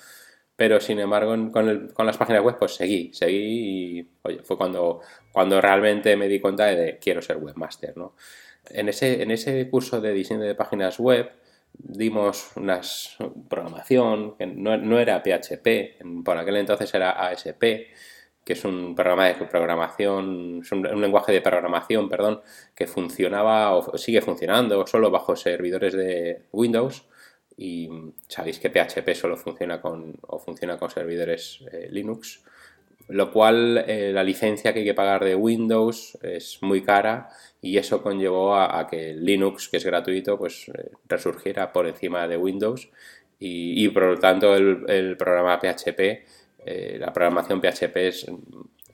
Pero 0.55 0.79
sin 0.79 0.97
embargo, 0.97 1.35
con, 1.51 1.93
las 1.95 2.17
páginas 2.17 2.41
web, 2.41 2.55
pues 2.57 2.73
seguí, 2.73 3.13
seguí 3.13 3.99
y 3.99 4.09
fue 4.43 4.57
cuando, 4.57 5.01
cuando 5.31 5.61
realmente 5.61 6.17
me 6.17 6.27
di 6.27 6.39
cuenta 6.39 6.65
de, 6.65 6.93
que 6.93 6.97
quiero 6.97 7.21
ser 7.21 7.37
webmaster. 7.37 7.95
¿no? 7.95 8.15
En, 8.71 8.89
ese, 8.89 9.21
en 9.21 9.29
ese 9.29 9.69
curso 9.69 10.01
de 10.01 10.11
diseño 10.11 10.39
de 10.39 10.55
páginas 10.55 10.99
web, 10.99 11.29
dimos 11.79 12.51
unas 12.55 13.17
programación 13.49 14.35
que 14.37 14.45
no, 14.47 14.99
era 14.99 15.21
PHP, 15.21 16.23
por 16.23 16.37
aquel 16.37 16.57
entonces 16.57 16.93
era 16.93 17.11
ASP, 17.11 17.61
que 18.43 18.53
es 18.53 18.63
un 18.63 18.95
programa 18.95 19.25
de 19.25 19.33
programación, 19.45 20.61
es 20.63 20.71
un, 20.71 20.83
lenguaje 21.01 21.33
de 21.33 21.41
programación, 21.41 22.07
perdón, 22.07 22.41
que 22.73 22.87
funcionaba 22.87 23.75
o 23.75 23.97
sigue 23.97 24.21
funcionando 24.21 24.87
solo 24.87 25.11
bajo 25.11 25.35
servidores 25.35 25.93
de 25.93 26.45
Windows. 26.53 27.05
Y 27.57 27.89
sabéis 28.27 28.59
que 28.59 28.69
PHP 28.69 29.15
solo 29.15 29.35
funciona 29.35 29.81
con 29.81 30.15
o 30.27 30.39
funciona 30.39 30.77
con 30.77 30.91
servidores 30.91 31.59
eh, 31.71 31.89
Linux, 31.91 32.43
lo 33.07 33.31
cual 33.31 33.83
eh, 33.87 34.11
la 34.13 34.23
licencia 34.23 34.73
que 34.73 34.79
hay 34.79 34.85
que 34.85 34.93
pagar 34.93 35.23
de 35.23 35.35
Windows 35.35 36.17
es 36.21 36.59
muy 36.61 36.83
cara 36.83 37.29
y 37.61 37.77
eso 37.77 38.01
conllevó 38.01 38.55
a, 38.55 38.87
que 38.87 39.13
Linux, 39.13 39.69
que 39.69 39.77
es 39.77 39.85
gratuito, 39.85 40.37
pues 40.37 40.69
eh, 40.69 40.91
resurgiera 41.07 41.71
por 41.71 41.87
encima 41.87 42.27
de 42.27 42.37
Windows 42.37 42.89
y, 43.39 43.87
por 43.89 44.03
lo 44.03 44.17
tanto 44.17 44.55
el, 44.55 45.15
programa 45.15 45.59
PHP, 45.59 46.25
la 46.99 47.13
programación 47.13 47.61
PHP 47.61 47.95
es, 47.97 48.25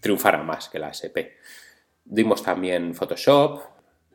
triunfará 0.01 0.43
más 0.43 0.67
que 0.67 0.79
la 0.79 0.89
SP. 0.91 1.39
Dimos 2.03 2.43
también 2.43 2.93
Photoshop, 2.93 3.61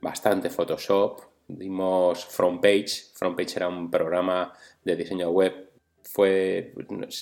bastante 0.02 0.50
Photoshop, 0.50 1.22
dimos 1.48 2.26
FrontPage. 2.26 3.12
FrontPage 3.14 3.56
era 3.56 3.68
un 3.68 3.90
programa 3.90 4.52
de 4.84 4.96
diseño 4.96 5.30
web. 5.30 5.67
Fue 6.12 6.72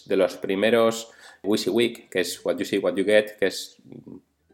de 0.06 0.16
los 0.16 0.36
primeros 0.36 1.10
WYSIWYG, 1.42 2.08
que 2.08 2.20
es 2.20 2.44
What 2.44 2.56
You 2.58 2.64
See, 2.64 2.78
What 2.78 2.94
You 2.94 3.04
Get, 3.04 3.36
que 3.38 3.46
es 3.46 3.76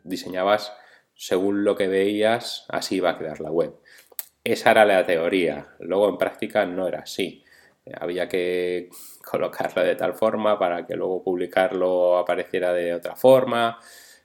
diseñabas 0.05 0.73
según 1.15 1.65
lo 1.65 1.77
que 1.77 1.87
veías, 1.87 2.67
así 2.69 2.97
iba 2.97 3.11
a 3.11 3.19
quedar 3.19 3.41
la 3.41 3.51
web. 3.51 3.75
Esa 4.43 4.73
era 4.73 4.85
la 4.85 5.07
teoría. 5.07 5.69
Luego 5.79 6.09
en 6.09 6.19
práctica 6.19 6.67
no 6.67 6.89
era 6.89 7.01
así. 7.01 7.45
Había 7.95 8.29
que 8.29 8.91
colocarlo 9.31 9.83
de 9.85 9.95
tal 9.95 10.15
forma 10.15 10.59
para 10.59 10.85
que 10.87 10.97
luego 10.97 11.23
publicarlo 11.23 12.19
apareciera 12.19 12.73
de 12.73 12.95
otra 12.95 13.15
forma. 13.15 13.79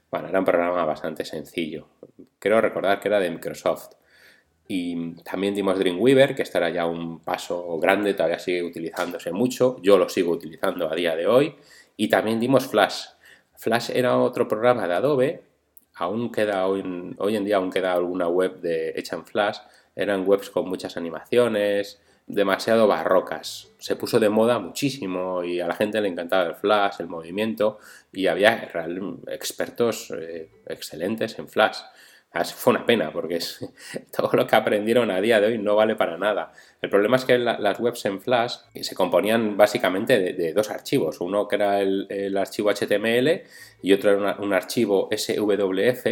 Bueno, 0.10 0.30
era 0.30 0.40
un 0.40 0.46
programa 0.46 0.86
bastante 0.86 1.24
sencillo. 1.24 1.90
Quiero 2.40 2.62
recordar 2.62 3.00
que 3.00 3.10
era 3.10 3.20
de 3.20 3.30
Microsoft. 3.30 3.94
Y 4.68 5.16
también 5.24 5.56
dimos 5.56 5.80
Dreamweaver, 5.80 6.36
que 6.36 6.42
estará 6.42 6.70
ya 6.70 6.86
un 6.86 7.20
paso 7.20 7.80
grande, 7.80 8.14
todavía 8.14 8.40
sigue 8.40 8.64
utilizándose 8.64 9.32
mucho. 9.32 9.78
Yo 9.82 9.98
lo 9.98 10.10
sigo 10.10 10.32
utilizando 10.32 10.92
a 10.92 10.96
día 10.96 11.16
de 11.16 11.28
hoy. 11.28 11.56
Y 11.96 12.10
también 12.10 12.40
dimos 12.40 12.68
Flash. 12.68 13.06
Flash 13.56 13.92
era 13.94 14.18
otro 14.18 14.48
programa 14.48 14.88
de 14.88 14.94
Adobe. 14.94 15.44
Aún 15.96 16.32
queda 16.32 16.68
hoy, 16.68 16.82
en 16.82 17.46
día 17.46 17.58
aún 17.58 17.72
queda 17.72 17.94
alguna 17.94 18.28
web 18.28 18.60
de, 18.60 18.94
hecha 18.96 19.16
en 19.16 19.26
Flash. 19.26 19.58
Eran 19.96 20.28
webs 20.28 20.52
con 20.52 20.68
muchas 20.70 20.96
animaciones, 20.98 22.00
demasiado 22.28 22.88
barrocas. 22.88 23.70
Se 23.80 23.96
puso 23.96 24.20
de 24.20 24.30
moda 24.30 24.60
muchísimo 24.60 25.44
y 25.44 25.60
a 25.60 25.68
la 25.68 25.76
gente 25.76 26.00
le 26.02 26.10
encantaba 26.10 26.44
el 26.50 26.56
Flash, 26.56 26.98
el 27.00 27.08
movimiento 27.08 27.80
y 28.12 28.28
había 28.28 28.70
expertos 29.28 30.14
eh, 30.16 30.52
excelentes 30.68 31.40
en 31.40 31.48
Flash. 31.48 31.80
Fue 32.56 32.72
una 32.72 32.86
pena 32.86 33.12
porque 33.12 33.40
todo 34.16 34.30
lo 34.34 34.46
que 34.46 34.56
aprendieron 34.56 35.10
a 35.12 35.20
día 35.22 35.40
de 35.42 35.48
hoy 35.48 35.58
no 35.58 35.76
vale 35.76 35.96
para 35.96 36.18
nada. 36.18 36.52
El 36.82 36.90
problema 36.90 37.18
es 37.18 37.26
que 37.26 37.38
las 37.38 37.80
webs 37.80 38.06
en 38.06 38.22
Flash 38.22 38.58
se 38.82 38.96
componían 38.96 39.58
básicamente 39.58 40.34
de, 40.34 40.54
dos 40.54 40.70
archivos. 40.70 41.20
Uno 41.22 41.48
que 41.48 41.56
era 41.56 41.82
el, 41.82 42.38
archivo 42.38 42.72
HTML 42.72 43.42
y 43.82 43.94
otro 43.94 44.12
era 44.12 44.38
un 44.40 44.54
archivo 44.54 45.10
SWF 45.12 46.04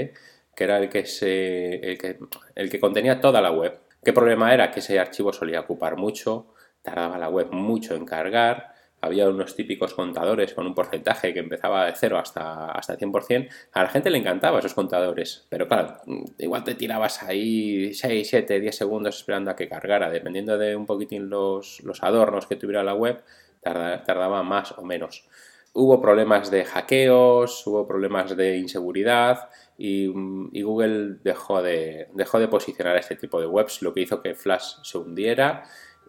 que 0.55 0.63
era 0.63 0.77
el 0.77 0.89
que, 0.89 1.05
se, 1.05 1.97
el 2.55 2.69
que 2.69 2.79
contenía 2.79 3.19
toda 3.19 3.41
la 3.41 3.51
web. 3.51 3.77
¿Qué 4.03 4.13
problema 4.13 4.53
era? 4.53 4.71
Que 4.71 4.79
ese 4.79 4.99
archivo 4.99 5.33
solía 5.33 5.59
ocupar 5.59 5.97
mucho, 5.97 6.53
tardaba 6.81 7.17
la 7.17 7.27
web 7.27 7.51
mucho 7.51 7.95
en 7.95 8.05
cargar 8.05 8.74
había 9.05 9.29
unos 9.29 9.55
típicos 9.55 9.93
contadores 9.93 10.53
con 10.53 10.65
un 10.65 10.73
porcentaje 10.73 11.33
que 11.33 11.39
empezaba 11.39 11.85
de 11.85 11.93
0 11.95 12.17
hasta, 12.17 12.71
hasta 12.71 12.93
el 12.93 12.99
100%, 12.99 13.49
a 13.73 13.83
la 13.83 13.89
gente 13.89 14.09
le 14.09 14.17
encantaba 14.17 14.59
esos 14.59 14.73
contadores, 14.73 15.45
pero 15.49 15.67
claro, 15.67 15.97
igual 16.37 16.63
te 16.63 16.75
tirabas 16.75 17.23
ahí 17.23 17.93
6, 17.93 18.27
7, 18.27 18.59
10 18.59 18.75
segundos 18.75 19.17
esperando 19.17 19.51
a 19.51 19.55
que 19.55 19.69
cargara, 19.69 20.09
dependiendo 20.09 20.57
de 20.57 20.75
un 20.75 20.85
poquitín 20.85 21.29
los, 21.29 21.81
adornos 22.01 22.47
que 22.47 22.55
tuviera 22.55 22.83
la 22.83 22.93
web, 22.93 23.21
tardaba 23.61 24.43
más 24.43 24.73
o 24.77 24.83
menos. 24.83 25.27
Hubo 25.73 26.01
problemas 26.01 26.49
de 26.51 26.63
hackeos, 26.63 27.67
hubo 27.67 27.85
problemas 27.85 28.35
de 28.37 28.57
inseguridad 28.57 29.49
y, 29.77 30.05
y, 30.53 30.61
Google 30.61 31.17
dejó 31.21 31.61
de, 31.61 32.07
dejó 32.13 32.39
de 32.39 32.47
posicionar 32.47 32.95
este 32.95 33.17
tipo 33.17 33.41
de 33.41 33.47
webs, 33.47 33.81
lo 33.81 33.93
que 33.93 34.01
hizo 34.01 34.21
que 34.21 34.35
Flash 34.35 34.75
se 34.83 34.97
hundiera 34.97 35.65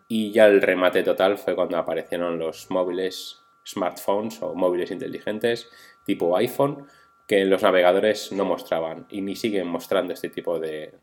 y 0.08 0.32
ya 0.32 0.46
el 0.46 0.62
remate 0.62 1.02
total 1.02 1.38
fue 1.38 1.54
cuando 1.54 1.78
aparecieron 1.78 2.38
los 2.38 2.70
móviles 2.70 3.40
smartphones 3.66 4.40
o 4.42 4.54
móviles 4.54 4.90
inteligentes 4.90 5.68
tipo 6.04 6.36
iPhone 6.36 6.86
que 7.26 7.44
los 7.44 7.62
navegadores 7.62 8.32
no 8.32 8.44
mostraban 8.44 9.06
y 9.10 9.20
ni 9.20 9.34
siguen 9.34 9.66
mostrando 9.66 10.12
este 10.12 10.30
tipo 10.30 10.60
de, 10.60 10.94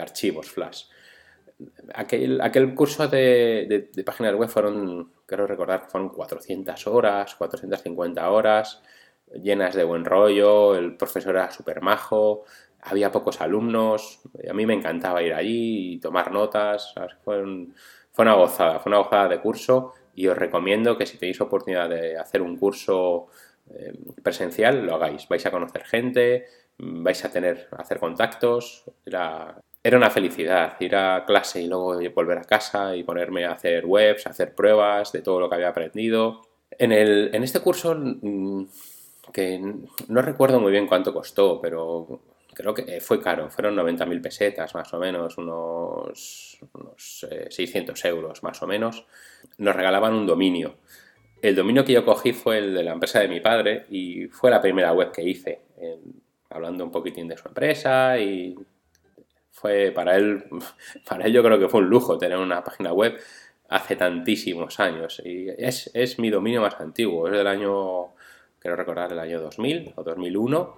archivos 0.00 0.50
flash. 0.50 0.84
Aquel, 1.94 2.40
aquel 2.40 2.74
curso 2.74 3.06
de, 3.06 3.88
de, 3.94 4.04
páginas 4.04 4.34
web 4.34 4.48
fueron, 4.48 5.12
quiero 5.24 5.46
recordar, 5.46 5.86
fueron 5.88 6.08
400 6.08 6.88
horas, 6.88 7.36
450 7.36 8.28
horas, 8.28 8.82
llenas 9.40 9.76
de 9.76 9.84
buen 9.84 10.04
rollo, 10.04 10.74
el 10.74 10.96
profesor 10.96 11.36
era 11.36 11.52
súper 11.52 11.80
majo, 11.80 12.44
había 12.80 13.12
pocos 13.12 13.40
alumnos, 13.40 14.20
a 14.48 14.52
mí 14.52 14.66
me 14.66 14.74
encantaba 14.74 15.22
ir 15.22 15.32
allí 15.32 15.94
y 15.94 15.98
tomar 16.00 16.32
notas, 16.32 16.92
fueron 17.24 17.74
fue 18.14 18.22
una 18.22 18.34
gozada, 18.34 18.78
fue 18.78 18.90
una 18.90 18.98
gozada 18.98 19.28
de 19.28 19.40
curso 19.40 19.92
y 20.14 20.28
os 20.28 20.38
recomiendo 20.38 20.96
que 20.96 21.04
si 21.04 21.18
tenéis 21.18 21.40
oportunidad 21.40 21.88
de 21.88 22.16
hacer 22.16 22.42
un 22.42 22.56
curso 22.56 23.26
eh, 23.70 23.92
presencial, 24.22 24.86
lo 24.86 24.94
hagáis. 24.94 25.26
Vais 25.28 25.44
a 25.44 25.50
conocer 25.50 25.84
gente, 25.84 26.46
vais 26.78 27.24
a 27.24 27.32
tener, 27.32 27.68
hacer 27.76 27.98
contactos. 27.98 28.84
Era, 29.04 29.60
era 29.82 29.96
una 29.96 30.10
felicidad 30.10 30.76
ir 30.78 30.94
a 30.94 31.24
clase 31.26 31.62
y 31.62 31.66
luego 31.66 31.98
volver 32.14 32.38
a 32.38 32.44
casa 32.44 32.94
y 32.94 33.02
ponerme 33.02 33.46
a 33.46 33.52
hacer 33.52 33.84
webs, 33.84 34.28
a 34.28 34.30
hacer 34.30 34.54
pruebas 34.54 35.10
de 35.10 35.20
todo 35.20 35.40
lo 35.40 35.48
que 35.48 35.56
había 35.56 35.70
aprendido. 35.70 36.42
En, 36.70 36.92
el, 36.92 37.34
en 37.34 37.42
este 37.42 37.58
curso, 37.58 37.96
mm, 37.96 38.64
que 39.32 39.60
no 40.06 40.22
recuerdo 40.22 40.60
muy 40.60 40.70
bien 40.70 40.86
cuánto 40.86 41.12
costó, 41.12 41.60
pero 41.60 42.20
creo 42.54 42.72
que 42.74 43.00
fue 43.00 43.20
caro, 43.20 43.50
fueron 43.50 43.76
90.000 43.76 44.22
pesetas 44.22 44.74
más 44.74 44.92
o 44.94 44.98
menos, 44.98 45.36
unos, 45.36 46.58
600 46.96 48.04
eh, 48.04 48.08
euros 48.08 48.42
más 48.42 48.62
o 48.62 48.66
menos. 48.66 49.06
Nos 49.58 49.76
regalaban 49.76 50.14
un 50.14 50.26
dominio. 50.26 50.76
El 51.42 51.54
dominio 51.56 51.84
que 51.84 51.92
yo 51.92 52.04
cogí 52.04 52.32
fue 52.32 52.58
el 52.58 52.74
de 52.74 52.82
la 52.84 52.92
empresa 52.92 53.20
de 53.20 53.28
mi 53.28 53.40
padre 53.40 53.84
y 53.90 54.28
fue 54.28 54.50
la 54.50 54.62
primera 54.62 54.92
web 54.92 55.12
que 55.12 55.22
hice, 55.22 55.60
hablando 56.48 56.84
un 56.84 56.90
poquitín 56.90 57.28
de 57.28 57.36
su 57.36 57.48
empresa 57.48 58.18
y 58.18 58.54
fue 59.50 59.90
para 59.90 60.16
él, 60.16 60.44
para 61.08 61.26
él 61.26 61.32
yo 61.32 61.42
creo 61.42 61.58
que 61.58 61.68
fue 61.68 61.80
un 61.80 61.90
lujo 61.90 62.16
tener 62.16 62.38
una 62.38 62.64
página 62.64 62.92
web 62.92 63.18
hace 63.68 63.96
tantísimos 63.96 64.78
años 64.80 65.20
y 65.24 65.48
es, 65.58 65.90
es 65.94 66.18
mi 66.18 66.30
dominio 66.30 66.60
más 66.60 66.80
antiguo, 66.80 67.26
es 67.26 67.32
del 67.34 67.46
año, 67.46 68.14
quiero 68.58 68.76
recordar, 68.76 69.12
el 69.12 69.18
año 69.18 69.40
2000 69.40 69.94
o 69.96 70.02
2001 70.02 70.76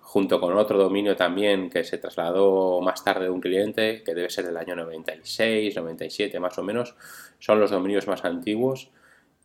junto 0.00 0.40
con 0.40 0.56
otro 0.56 0.78
dominio 0.78 1.16
también 1.16 1.68
que 1.68 1.84
se 1.84 1.98
trasladó 1.98 2.80
más 2.80 3.04
tarde 3.04 3.24
de 3.24 3.30
un 3.30 3.40
cliente, 3.40 4.02
que 4.02 4.14
debe 4.14 4.30
ser 4.30 4.46
del 4.46 4.56
año 4.56 4.74
96, 4.74 5.76
97 5.76 6.40
más 6.40 6.56
o 6.58 6.62
menos, 6.62 6.94
son 7.38 7.60
los 7.60 7.70
dominios 7.70 8.06
más 8.06 8.24
antiguos. 8.24 8.90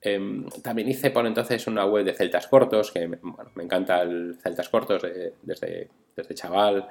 Em, 0.02 0.48
también 0.62 0.88
hice 0.90 1.12
por 1.12 1.26
entonces 1.26 1.68
una 1.68 1.86
web 1.86 2.06
de 2.06 2.14
celtas 2.14 2.48
cortos, 2.48 2.92
que 2.92 3.08
me 3.08 3.64
encanta 3.64 4.02
el 4.04 4.38
celtas 4.42 4.70
cortos 4.70 5.02
desde, 5.42 5.90
desde 6.16 6.36
chaval, 6.36 6.88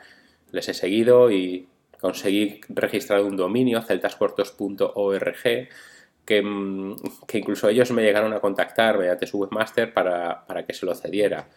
les 0.52 0.68
he 0.68 0.74
seguido 0.74 1.30
y 1.30 1.68
conseguí 2.00 2.60
registrar 2.68 3.22
un 3.22 3.36
dominio, 3.36 3.82
celtascortos.org, 3.82 5.68
que, 6.24 6.42
mm, 6.42 6.96
que, 7.26 7.38
incluso 7.38 7.68
ellos 7.68 7.90
me 7.92 8.02
llegaron 8.02 8.32
a 8.32 8.40
contactar 8.40 8.98
mediante 8.98 9.26
su 9.26 9.38
webmaster 9.38 9.92
para, 9.92 10.44
para 10.46 10.66
que 10.66 10.74
se 10.74 10.84
lo 10.86 10.94
cediera. 10.94 11.48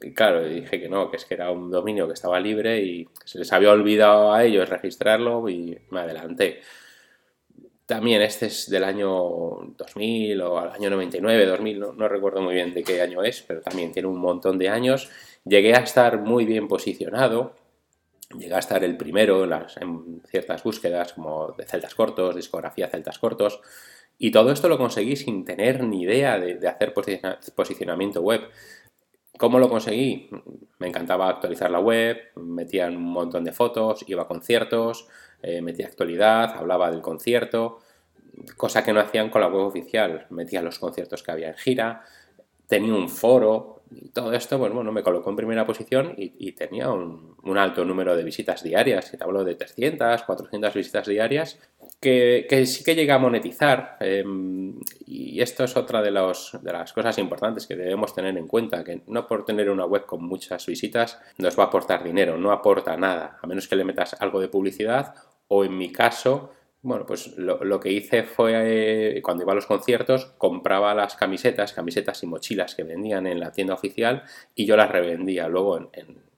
Y 0.00 0.12
claro, 0.12 0.44
dije 0.44 0.80
que 0.80 0.88
no, 0.88 1.10
que 1.10 1.16
es 1.16 1.24
que 1.24 1.34
era 1.34 1.50
un 1.50 1.70
dominio 1.70 2.06
que 2.06 2.14
estaba 2.14 2.40
libre 2.40 2.82
y 2.82 3.08
se 3.24 3.38
les 3.38 3.52
había 3.52 3.70
olvidado 3.70 4.32
a 4.32 4.44
ellos 4.44 4.68
registrarlo 4.68 5.48
y 5.48 5.78
me 5.90 6.00
adelanté. 6.00 6.60
También 7.86 8.22
este 8.22 8.46
es 8.46 8.70
del 8.70 8.84
año 8.84 9.12
2000 9.76 10.40
o 10.40 10.58
al 10.58 10.70
año 10.70 10.90
99, 10.90 11.46
2000, 11.46 11.80
no, 11.80 12.08
recuerdo 12.08 12.40
muy 12.40 12.54
bien 12.54 12.72
de 12.72 12.82
qué 12.82 13.00
año 13.02 13.22
es, 13.22 13.42
pero 13.42 13.60
también 13.60 13.92
tiene 13.92 14.08
un 14.08 14.18
montón 14.18 14.58
de 14.58 14.68
años. 14.68 15.10
Llegué 15.44 15.74
a 15.74 15.80
estar 15.80 16.20
muy 16.20 16.46
bien 16.46 16.68
posicionado, 16.68 17.54
llegué 18.38 18.54
a 18.54 18.60
estar 18.60 18.82
el 18.82 18.96
primero 18.96 19.44
en, 19.44 20.22
ciertas 20.26 20.62
búsquedas 20.62 21.12
como 21.12 21.52
de 21.52 21.66
celtas 21.66 21.94
cortos, 21.94 22.34
discografía 22.34 22.88
celtas 22.88 23.18
cortos, 23.18 23.60
y 24.18 24.30
todo 24.30 24.52
esto 24.52 24.68
lo 24.68 24.78
conseguí 24.78 25.16
sin 25.16 25.44
tener 25.44 25.82
ni 25.82 26.02
idea 26.02 26.38
de, 26.38 26.54
de 26.54 26.68
hacer 26.68 26.94
posicionamiento 26.94 28.22
web 28.22 28.42
¿Cómo 29.38 29.58
lo 29.58 29.68
conseguí? 29.68 30.30
Me 30.78 30.88
encantaba 30.88 31.28
actualizar 31.28 31.70
la 31.70 31.80
web, 31.80 32.18
metía 32.36 32.86
un 32.88 33.02
montón 33.02 33.44
de 33.44 33.52
fotos, 33.52 34.04
iba 34.06 34.22
a 34.22 34.28
conciertos, 34.28 35.08
eh, 35.42 35.60
metía 35.62 35.86
actualidad, 35.86 36.56
hablaba 36.56 36.90
del 36.90 37.00
concierto, 37.00 37.80
cosa 38.56 38.84
que 38.84 38.92
no 38.92 39.00
hacían 39.00 39.30
con 39.30 39.40
la 39.40 39.48
web 39.48 39.64
oficial. 39.64 40.26
Metía 40.30 40.62
los 40.62 40.78
conciertos 40.78 41.22
que 41.22 41.30
había 41.30 41.48
en 41.48 41.56
gira, 41.56 42.04
tenía 42.66 42.94
un 42.94 43.08
foro 43.08 43.81
y 43.94 44.08
todo 44.08 44.32
esto, 44.32 44.58
pues 44.58 44.72
bueno, 44.72 44.92
me 44.92 45.02
colocó 45.02 45.30
en 45.30 45.36
primera 45.36 45.66
posición 45.66 46.14
y, 46.16 46.52
tenía 46.52 46.90
un, 46.90 47.58
alto 47.58 47.84
número 47.84 48.16
de 48.16 48.24
visitas 48.24 48.62
diarias, 48.62 49.10
te 49.10 49.22
hablo 49.22 49.44
de 49.44 49.54
300, 49.54 50.22
400 50.22 50.74
visitas 50.74 51.06
diarias, 51.06 51.58
que, 52.00 52.46
sí 52.66 52.84
que 52.84 52.94
llega 52.94 53.16
a 53.16 53.18
monetizar. 53.18 53.96
Em, 54.00 54.78
y 55.06 55.40
esto 55.40 55.64
es 55.64 55.76
otra 55.76 56.02
de, 56.02 56.10
los, 56.10 56.58
de 56.62 56.72
las 56.72 56.92
cosas 56.92 57.18
importantes 57.18 57.66
que 57.66 57.76
debemos 57.76 58.14
tener 58.14 58.36
en 58.36 58.46
cuenta, 58.46 58.84
que 58.84 59.02
no 59.06 59.26
por 59.26 59.44
tener 59.44 59.70
una 59.70 59.84
web 59.84 60.06
con 60.06 60.24
muchas 60.24 60.66
visitas 60.66 61.20
nos 61.38 61.58
va 61.58 61.64
a 61.64 61.66
aportar 61.66 62.02
dinero, 62.02 62.36
no 62.38 62.52
aporta 62.52 62.96
nada, 62.96 63.38
a 63.42 63.46
menos 63.46 63.68
que 63.68 63.76
le 63.76 63.84
metas 63.84 64.16
algo 64.20 64.40
de 64.40 64.48
publicidad 64.48 65.14
o 65.48 65.64
en 65.64 65.76
mi 65.76 65.92
caso, 65.92 66.50
bueno, 66.82 67.06
pues 67.06 67.36
lo, 67.38 67.78
que 67.78 67.92
hice 67.92 68.24
fue, 68.24 69.16
eh, 69.16 69.22
cuando 69.22 69.44
iba 69.44 69.52
a 69.52 69.54
los 69.54 69.66
conciertos, 69.66 70.26
compraba 70.36 70.94
las 70.94 71.14
camisetas, 71.14 71.72
camisetas 71.72 72.22
y 72.24 72.26
mochilas 72.26 72.74
que 72.74 72.82
vendían 72.82 73.28
en 73.28 73.38
la 73.38 73.52
tienda 73.52 73.74
oficial 73.74 74.24
y 74.56 74.66
yo 74.66 74.76
las 74.76 74.90
revendía 74.90 75.46
luego 75.46 75.78
en, 75.78 75.88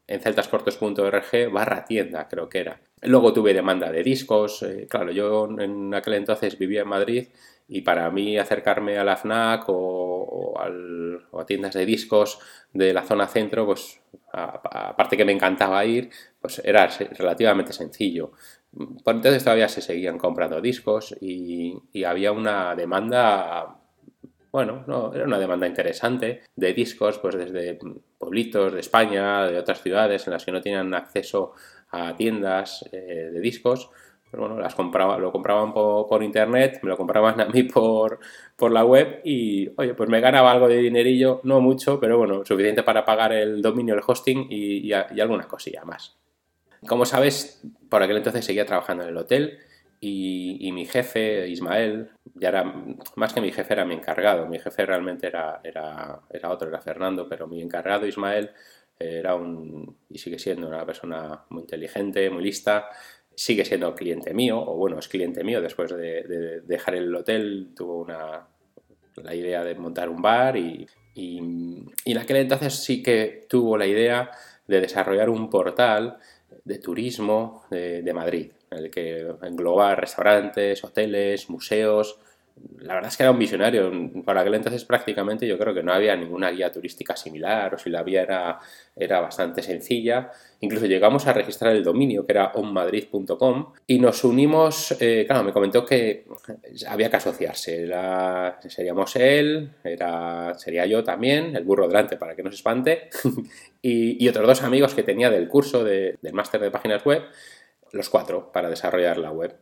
en, 0.07 0.21
celtascortos.org 0.21 1.51
barra 1.51 1.87
tienda, 1.87 2.29
creo 2.29 2.51
que 2.51 2.59
era. 2.59 2.81
Luego 3.01 3.33
tuve 3.33 3.55
demanda 3.55 3.91
de 3.91 4.03
discos, 4.03 4.63
eh, 4.63 4.87
claro, 4.89 5.13
yo 5.13 5.49
en 5.59 5.95
aquel 5.95 6.15
entonces 6.15 6.59
vivía 6.59 6.83
en 6.83 6.89
Madrid 6.89 7.29
y 7.67 7.81
para 7.81 8.11
mí 8.11 8.37
acercarme 8.37 8.99
a 8.99 9.05
la 9.05 9.17
FNAC 9.17 9.65
o, 9.69 10.55
a 10.61 11.47
tiendas 11.47 11.75
de 11.75 11.87
discos 11.87 12.39
de 12.73 12.93
la 12.93 13.03
zona 13.03 13.27
centro, 13.27 13.67
pues 13.67 14.01
aparte 14.33 15.17
que 15.17 15.25
me 15.25 15.33
encantaba 15.33 15.85
ir, 15.85 16.11
pues 16.41 16.61
era 16.65 16.87
relativamente 16.87 17.73
sencillo. 17.73 18.33
Por 19.05 19.15
entonces 19.15 19.45
todavía 19.45 19.69
se 19.69 19.81
seguían 19.81 20.19
comprando 20.19 20.61
discos 20.61 21.15
y, 21.21 21.81
había 22.05 22.33
una 22.33 22.75
demanda, 22.75 23.77
bueno, 24.51 24.85
no, 24.87 25.15
era 25.15 25.25
una 25.25 25.39
demanda 25.39 25.67
interesante 25.67 26.43
de 26.57 26.73
discos, 26.73 27.19
pues 27.19 27.37
desde 27.37 27.79
pueblitos 28.19 28.73
de 28.73 28.81
España, 28.81 29.47
de 29.47 29.59
otras 29.59 29.81
ciudades 29.81 30.27
en 30.27 30.33
las 30.33 30.45
que 30.45 30.53
no 30.53 30.61
tenían 30.61 30.93
acceso 30.95 31.53
a 31.91 32.17
tiendas 32.17 32.85
eh, 32.91 33.31
de 33.33 33.41
discos, 33.41 33.91
pues 34.29 34.41
bueno, 34.41 34.59
las 34.59 34.75
compraba, 34.75 35.19
lo 35.19 35.31
compraban 35.31 35.73
por, 35.73 36.23
internet, 36.25 36.81
me 36.83 36.89
lo 36.89 36.97
compraban 36.97 37.41
a 37.41 37.47
mí 37.47 37.63
por, 37.63 38.19
por 38.57 38.73
la 38.73 38.85
web 38.85 39.21
y, 39.25 39.71
oye, 39.77 39.95
pues 39.95 40.09
me 40.09 40.21
ganaba 40.21 40.51
algo 40.51 40.67
de 40.67 40.79
dinerillo, 40.79 41.41
no 41.45 41.61
mucho, 41.61 42.01
pero 42.01 42.19
bueno, 42.19 42.45
suficiente 42.45 42.83
para 42.83 43.05
pagar 43.05 43.33
el 43.33 43.63
dominio, 43.63 43.95
el 43.95 44.03
hosting 44.05 44.49
y 44.51 44.93
alguna 44.93 45.47
cosilla 45.47 45.85
más. 45.85 46.17
Como 46.87 47.05
sabes, 47.07 47.63
por 47.89 48.03
aquel 48.03 48.19
entonces 48.19 48.45
seguía 48.45 48.67
trabajando 48.67 49.05
en 49.05 49.11
el 49.11 49.17
hotel 49.17 49.59
y, 50.07 50.71
mi 50.73 50.85
jefe, 50.85 51.49
Ismael, 51.49 52.11
ya 52.35 52.49
era, 52.51 52.65
más 53.17 53.33
que 53.33 53.41
mi 53.41 53.51
jefe, 53.53 53.73
era 53.73 53.87
mi 53.87 53.95
encargado. 53.95 54.47
Mi 54.47 54.59
jefe 54.59 54.85
realmente 54.85 55.27
era, 55.27 55.61
era, 55.65 56.21
era 56.31 56.51
otro, 56.51 56.69
era 56.69 56.83
Fernando, 56.83 57.27
pero 57.27 57.47
mi 57.47 57.63
encargado, 57.63 58.07
Ismael, 58.07 58.51
era 58.99 59.35
un, 59.35 59.97
y 60.11 60.19
sigue 60.19 60.39
siendo 60.39 60.69
una 60.69 60.85
persona 60.85 61.45
muy 61.49 61.63
inteligente, 61.63 62.29
muy 62.29 62.45
lista, 62.45 62.89
sigue 63.35 63.65
siendo 63.65 63.95
cliente 63.95 64.35
mío, 64.35 64.61
o 64.61 64.77
bueno, 64.77 64.99
es 64.99 65.09
cliente 65.09 65.43
mío 65.43 65.63
después 65.63 65.91
de, 65.97 66.61
dejar 66.65 66.97
el 66.97 67.15
hotel, 67.15 67.73
tuvo 67.75 68.03
una, 68.03 68.47
la 69.17 69.35
idea 69.35 69.65
de 69.65 69.75
montar 69.75 70.09
un 70.11 70.21
bar 70.21 70.57
y, 70.57 70.87
y, 71.15 71.41
y, 72.05 72.13
en 72.13 72.19
aquel 72.19 72.37
entonces 72.37 72.75
sí 72.75 73.03
que 73.03 73.47
tuvo 73.49 73.77
la 73.79 73.87
idea 73.87 74.31
de 74.67 74.81
desarrollar 74.81 75.31
un 75.31 75.51
portal 75.51 76.19
de 76.65 76.79
turismo 76.79 77.65
de, 77.71 78.13
Madrid, 78.15 78.51
en 78.71 78.79
el 78.79 78.91
que 78.91 79.35
engloba 79.43 79.95
restaurantes, 79.95 80.83
hoteles, 80.83 81.51
museos. 81.51 82.19
La 82.81 82.95
verdad 82.95 83.11
es 83.11 83.17
que 83.17 83.23
era 83.23 83.33
un 83.33 83.39
visionario. 83.39 83.91
Para 84.25 84.43
aquel 84.43 84.55
entonces 84.55 84.85
prácticamente 84.85 85.47
yo 85.47 85.59
creo 85.59 85.75
que 85.75 85.83
no 85.83 85.93
había 85.93 86.15
ninguna 86.15 86.51
guía 86.51 86.71
turística 86.71 87.17
similar 87.17 87.75
o 87.75 87.79
si 87.79 87.91
la 87.91 88.01
había 88.01 88.23
era, 88.23 88.61
era 88.95 89.21
bastante 89.21 89.63
sencilla. 89.63 90.31
Incluso 90.61 90.87
llegamos 90.87 91.27
a 91.27 91.33
registrar 91.33 91.75
el 91.75 91.83
dominio 91.83 92.25
que 92.27 92.33
era 92.33 92.53
onmadrid.com 92.55 93.73
y 93.87 93.99
nos 93.99 94.23
unimos, 94.23 94.97
eh, 95.01 95.25
claro, 95.27 95.43
me 95.43 95.53
comentó 95.53 95.85
que 95.85 96.27
había 96.87 97.11
que 97.11 97.17
asociarse. 97.17 97.89
seríamos 98.69 99.17
él, 99.17 99.71
era, 99.83 100.55
sería 100.57 100.87
yo 100.87 101.03
también, 101.03 101.57
el 101.57 101.65
burro 101.65 101.89
delante 101.89 102.17
para 102.17 102.37
que 102.37 102.43
no 102.43 102.51
se 102.51 102.57
espante, 102.57 103.09
y, 103.83 104.29
otros 104.29 104.47
dos 104.47 104.63
amigos 104.63 104.95
que 104.95 105.03
tenía 105.03 105.31
del 105.31 105.49
curso 105.49 105.85
del 105.85 106.19
máster 106.33 106.61
de 106.61 106.71
páginas 106.71 107.05
web, 107.05 107.23
los 107.93 108.11
cuatro, 108.11 108.53
para 108.53 108.69
desarrollar 108.69 109.19
la 109.19 109.31
web. 109.31 109.57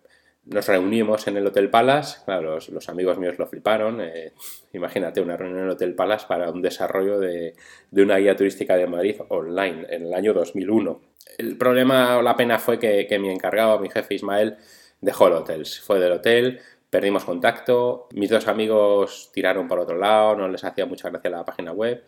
Nos 0.44 0.66
reunimos 0.66 1.28
en 1.28 1.36
el 1.36 1.46
Hotel 1.46 1.70
Palace, 1.70 2.18
claro, 2.24 2.58
los, 2.68 2.88
amigos 2.88 3.16
míos 3.16 3.38
lo 3.38 3.46
fliparon. 3.46 4.00
Eh, 4.00 4.32
imagínate 4.72 5.20
una 5.20 5.36
reunión 5.36 5.60
en 5.60 5.64
el 5.66 5.70
Hotel 5.70 5.94
Palace 5.94 6.26
para 6.26 6.50
un 6.50 6.60
desarrollo 6.60 7.20
de, 7.20 7.54
una 7.92 8.16
guía 8.16 8.36
turística 8.36 8.76
de 8.76 8.88
Madrid 8.88 9.16
online 9.28 9.86
en 9.88 10.06
el 10.06 10.14
año 10.14 10.32
2001. 10.32 11.00
El 11.38 11.56
problema 11.56 12.18
o 12.18 12.22
la 12.22 12.36
pena 12.36 12.58
fue 12.58 12.80
que, 12.80 13.06
que 13.06 13.18
mi 13.20 13.30
encargado, 13.30 13.78
mi 13.78 13.88
jefe 13.88 14.14
Ismael, 14.14 14.56
dejó 15.00 15.28
el 15.28 15.34
hotel. 15.34 15.64
Fue 15.64 16.00
del 16.00 16.12
hotel, 16.12 16.60
perdimos 16.90 17.24
contacto, 17.24 18.08
mis 18.12 18.28
dos 18.28 18.48
amigos 18.48 19.30
tiraron 19.32 19.68
por 19.68 19.78
otro 19.78 19.96
lado, 19.96 20.34
no 20.34 20.48
les 20.48 20.64
hacía 20.64 20.86
mucha 20.86 21.08
gracia 21.08 21.30
la 21.30 21.44
página 21.44 21.72
web 21.72 22.02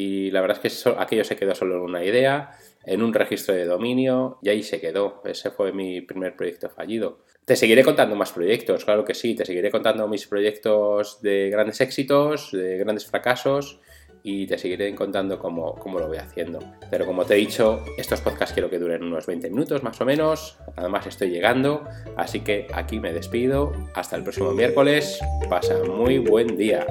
y 0.00 0.30
la 0.30 0.40
verdad 0.40 0.58
es 0.62 0.82
que 0.82 0.90
aquello 0.98 1.24
se 1.24 1.36
quedó 1.36 1.54
solo 1.54 1.76
en 1.76 1.82
una 1.82 2.02
idea, 2.02 2.52
en 2.84 3.02
un 3.02 3.12
registro 3.12 3.54
de 3.54 3.66
dominio 3.66 4.38
y 4.42 4.48
ahí 4.48 4.62
se 4.62 4.80
quedó. 4.80 5.20
Ese 5.26 5.50
fue 5.50 5.72
mi 5.72 6.00
primer 6.00 6.36
proyecto 6.36 6.70
fallido. 6.70 7.24
Te 7.44 7.54
seguiré 7.54 7.84
contando 7.84 8.16
más 8.16 8.32
proyectos, 8.32 8.84
claro 8.84 9.04
que 9.04 9.14
sí, 9.14 9.34
te 9.34 9.44
seguiré 9.44 9.70
contando 9.70 10.08
mis 10.08 10.26
proyectos 10.26 11.20
de 11.20 11.50
grandes 11.50 11.80
éxitos, 11.80 12.50
de 12.52 12.78
grandes 12.78 13.06
fracasos 13.06 13.80
y 14.22 14.46
te 14.46 14.56
seguiré 14.56 14.94
contando 14.94 15.38
cómo, 15.38 15.74
cómo, 15.74 15.98
lo 15.98 16.08
voy 16.08 16.18
haciendo. 16.18 16.60
Pero 16.90 17.04
como 17.04 17.24
te 17.24 17.34
he 17.34 17.38
dicho, 17.38 17.82
estos 17.98 18.20
podcasts 18.20 18.54
quiero 18.54 18.70
que 18.70 18.78
duren 18.78 19.02
unos 19.02 19.26
20 19.26 19.50
minutos 19.50 19.82
más 19.82 20.00
o 20.00 20.04
menos. 20.06 20.58
Además 20.76 21.06
estoy 21.06 21.30
llegando, 21.30 21.84
así 22.16 22.40
que 22.40 22.66
aquí 22.72 23.00
me 23.00 23.12
despido. 23.12 23.72
Hasta 23.94 24.16
el 24.16 24.22
próximo 24.22 24.52
miércoles. 24.52 25.18
Pasa 25.48 25.82
muy 25.84 26.18
buen 26.18 26.56
día. 26.56 26.86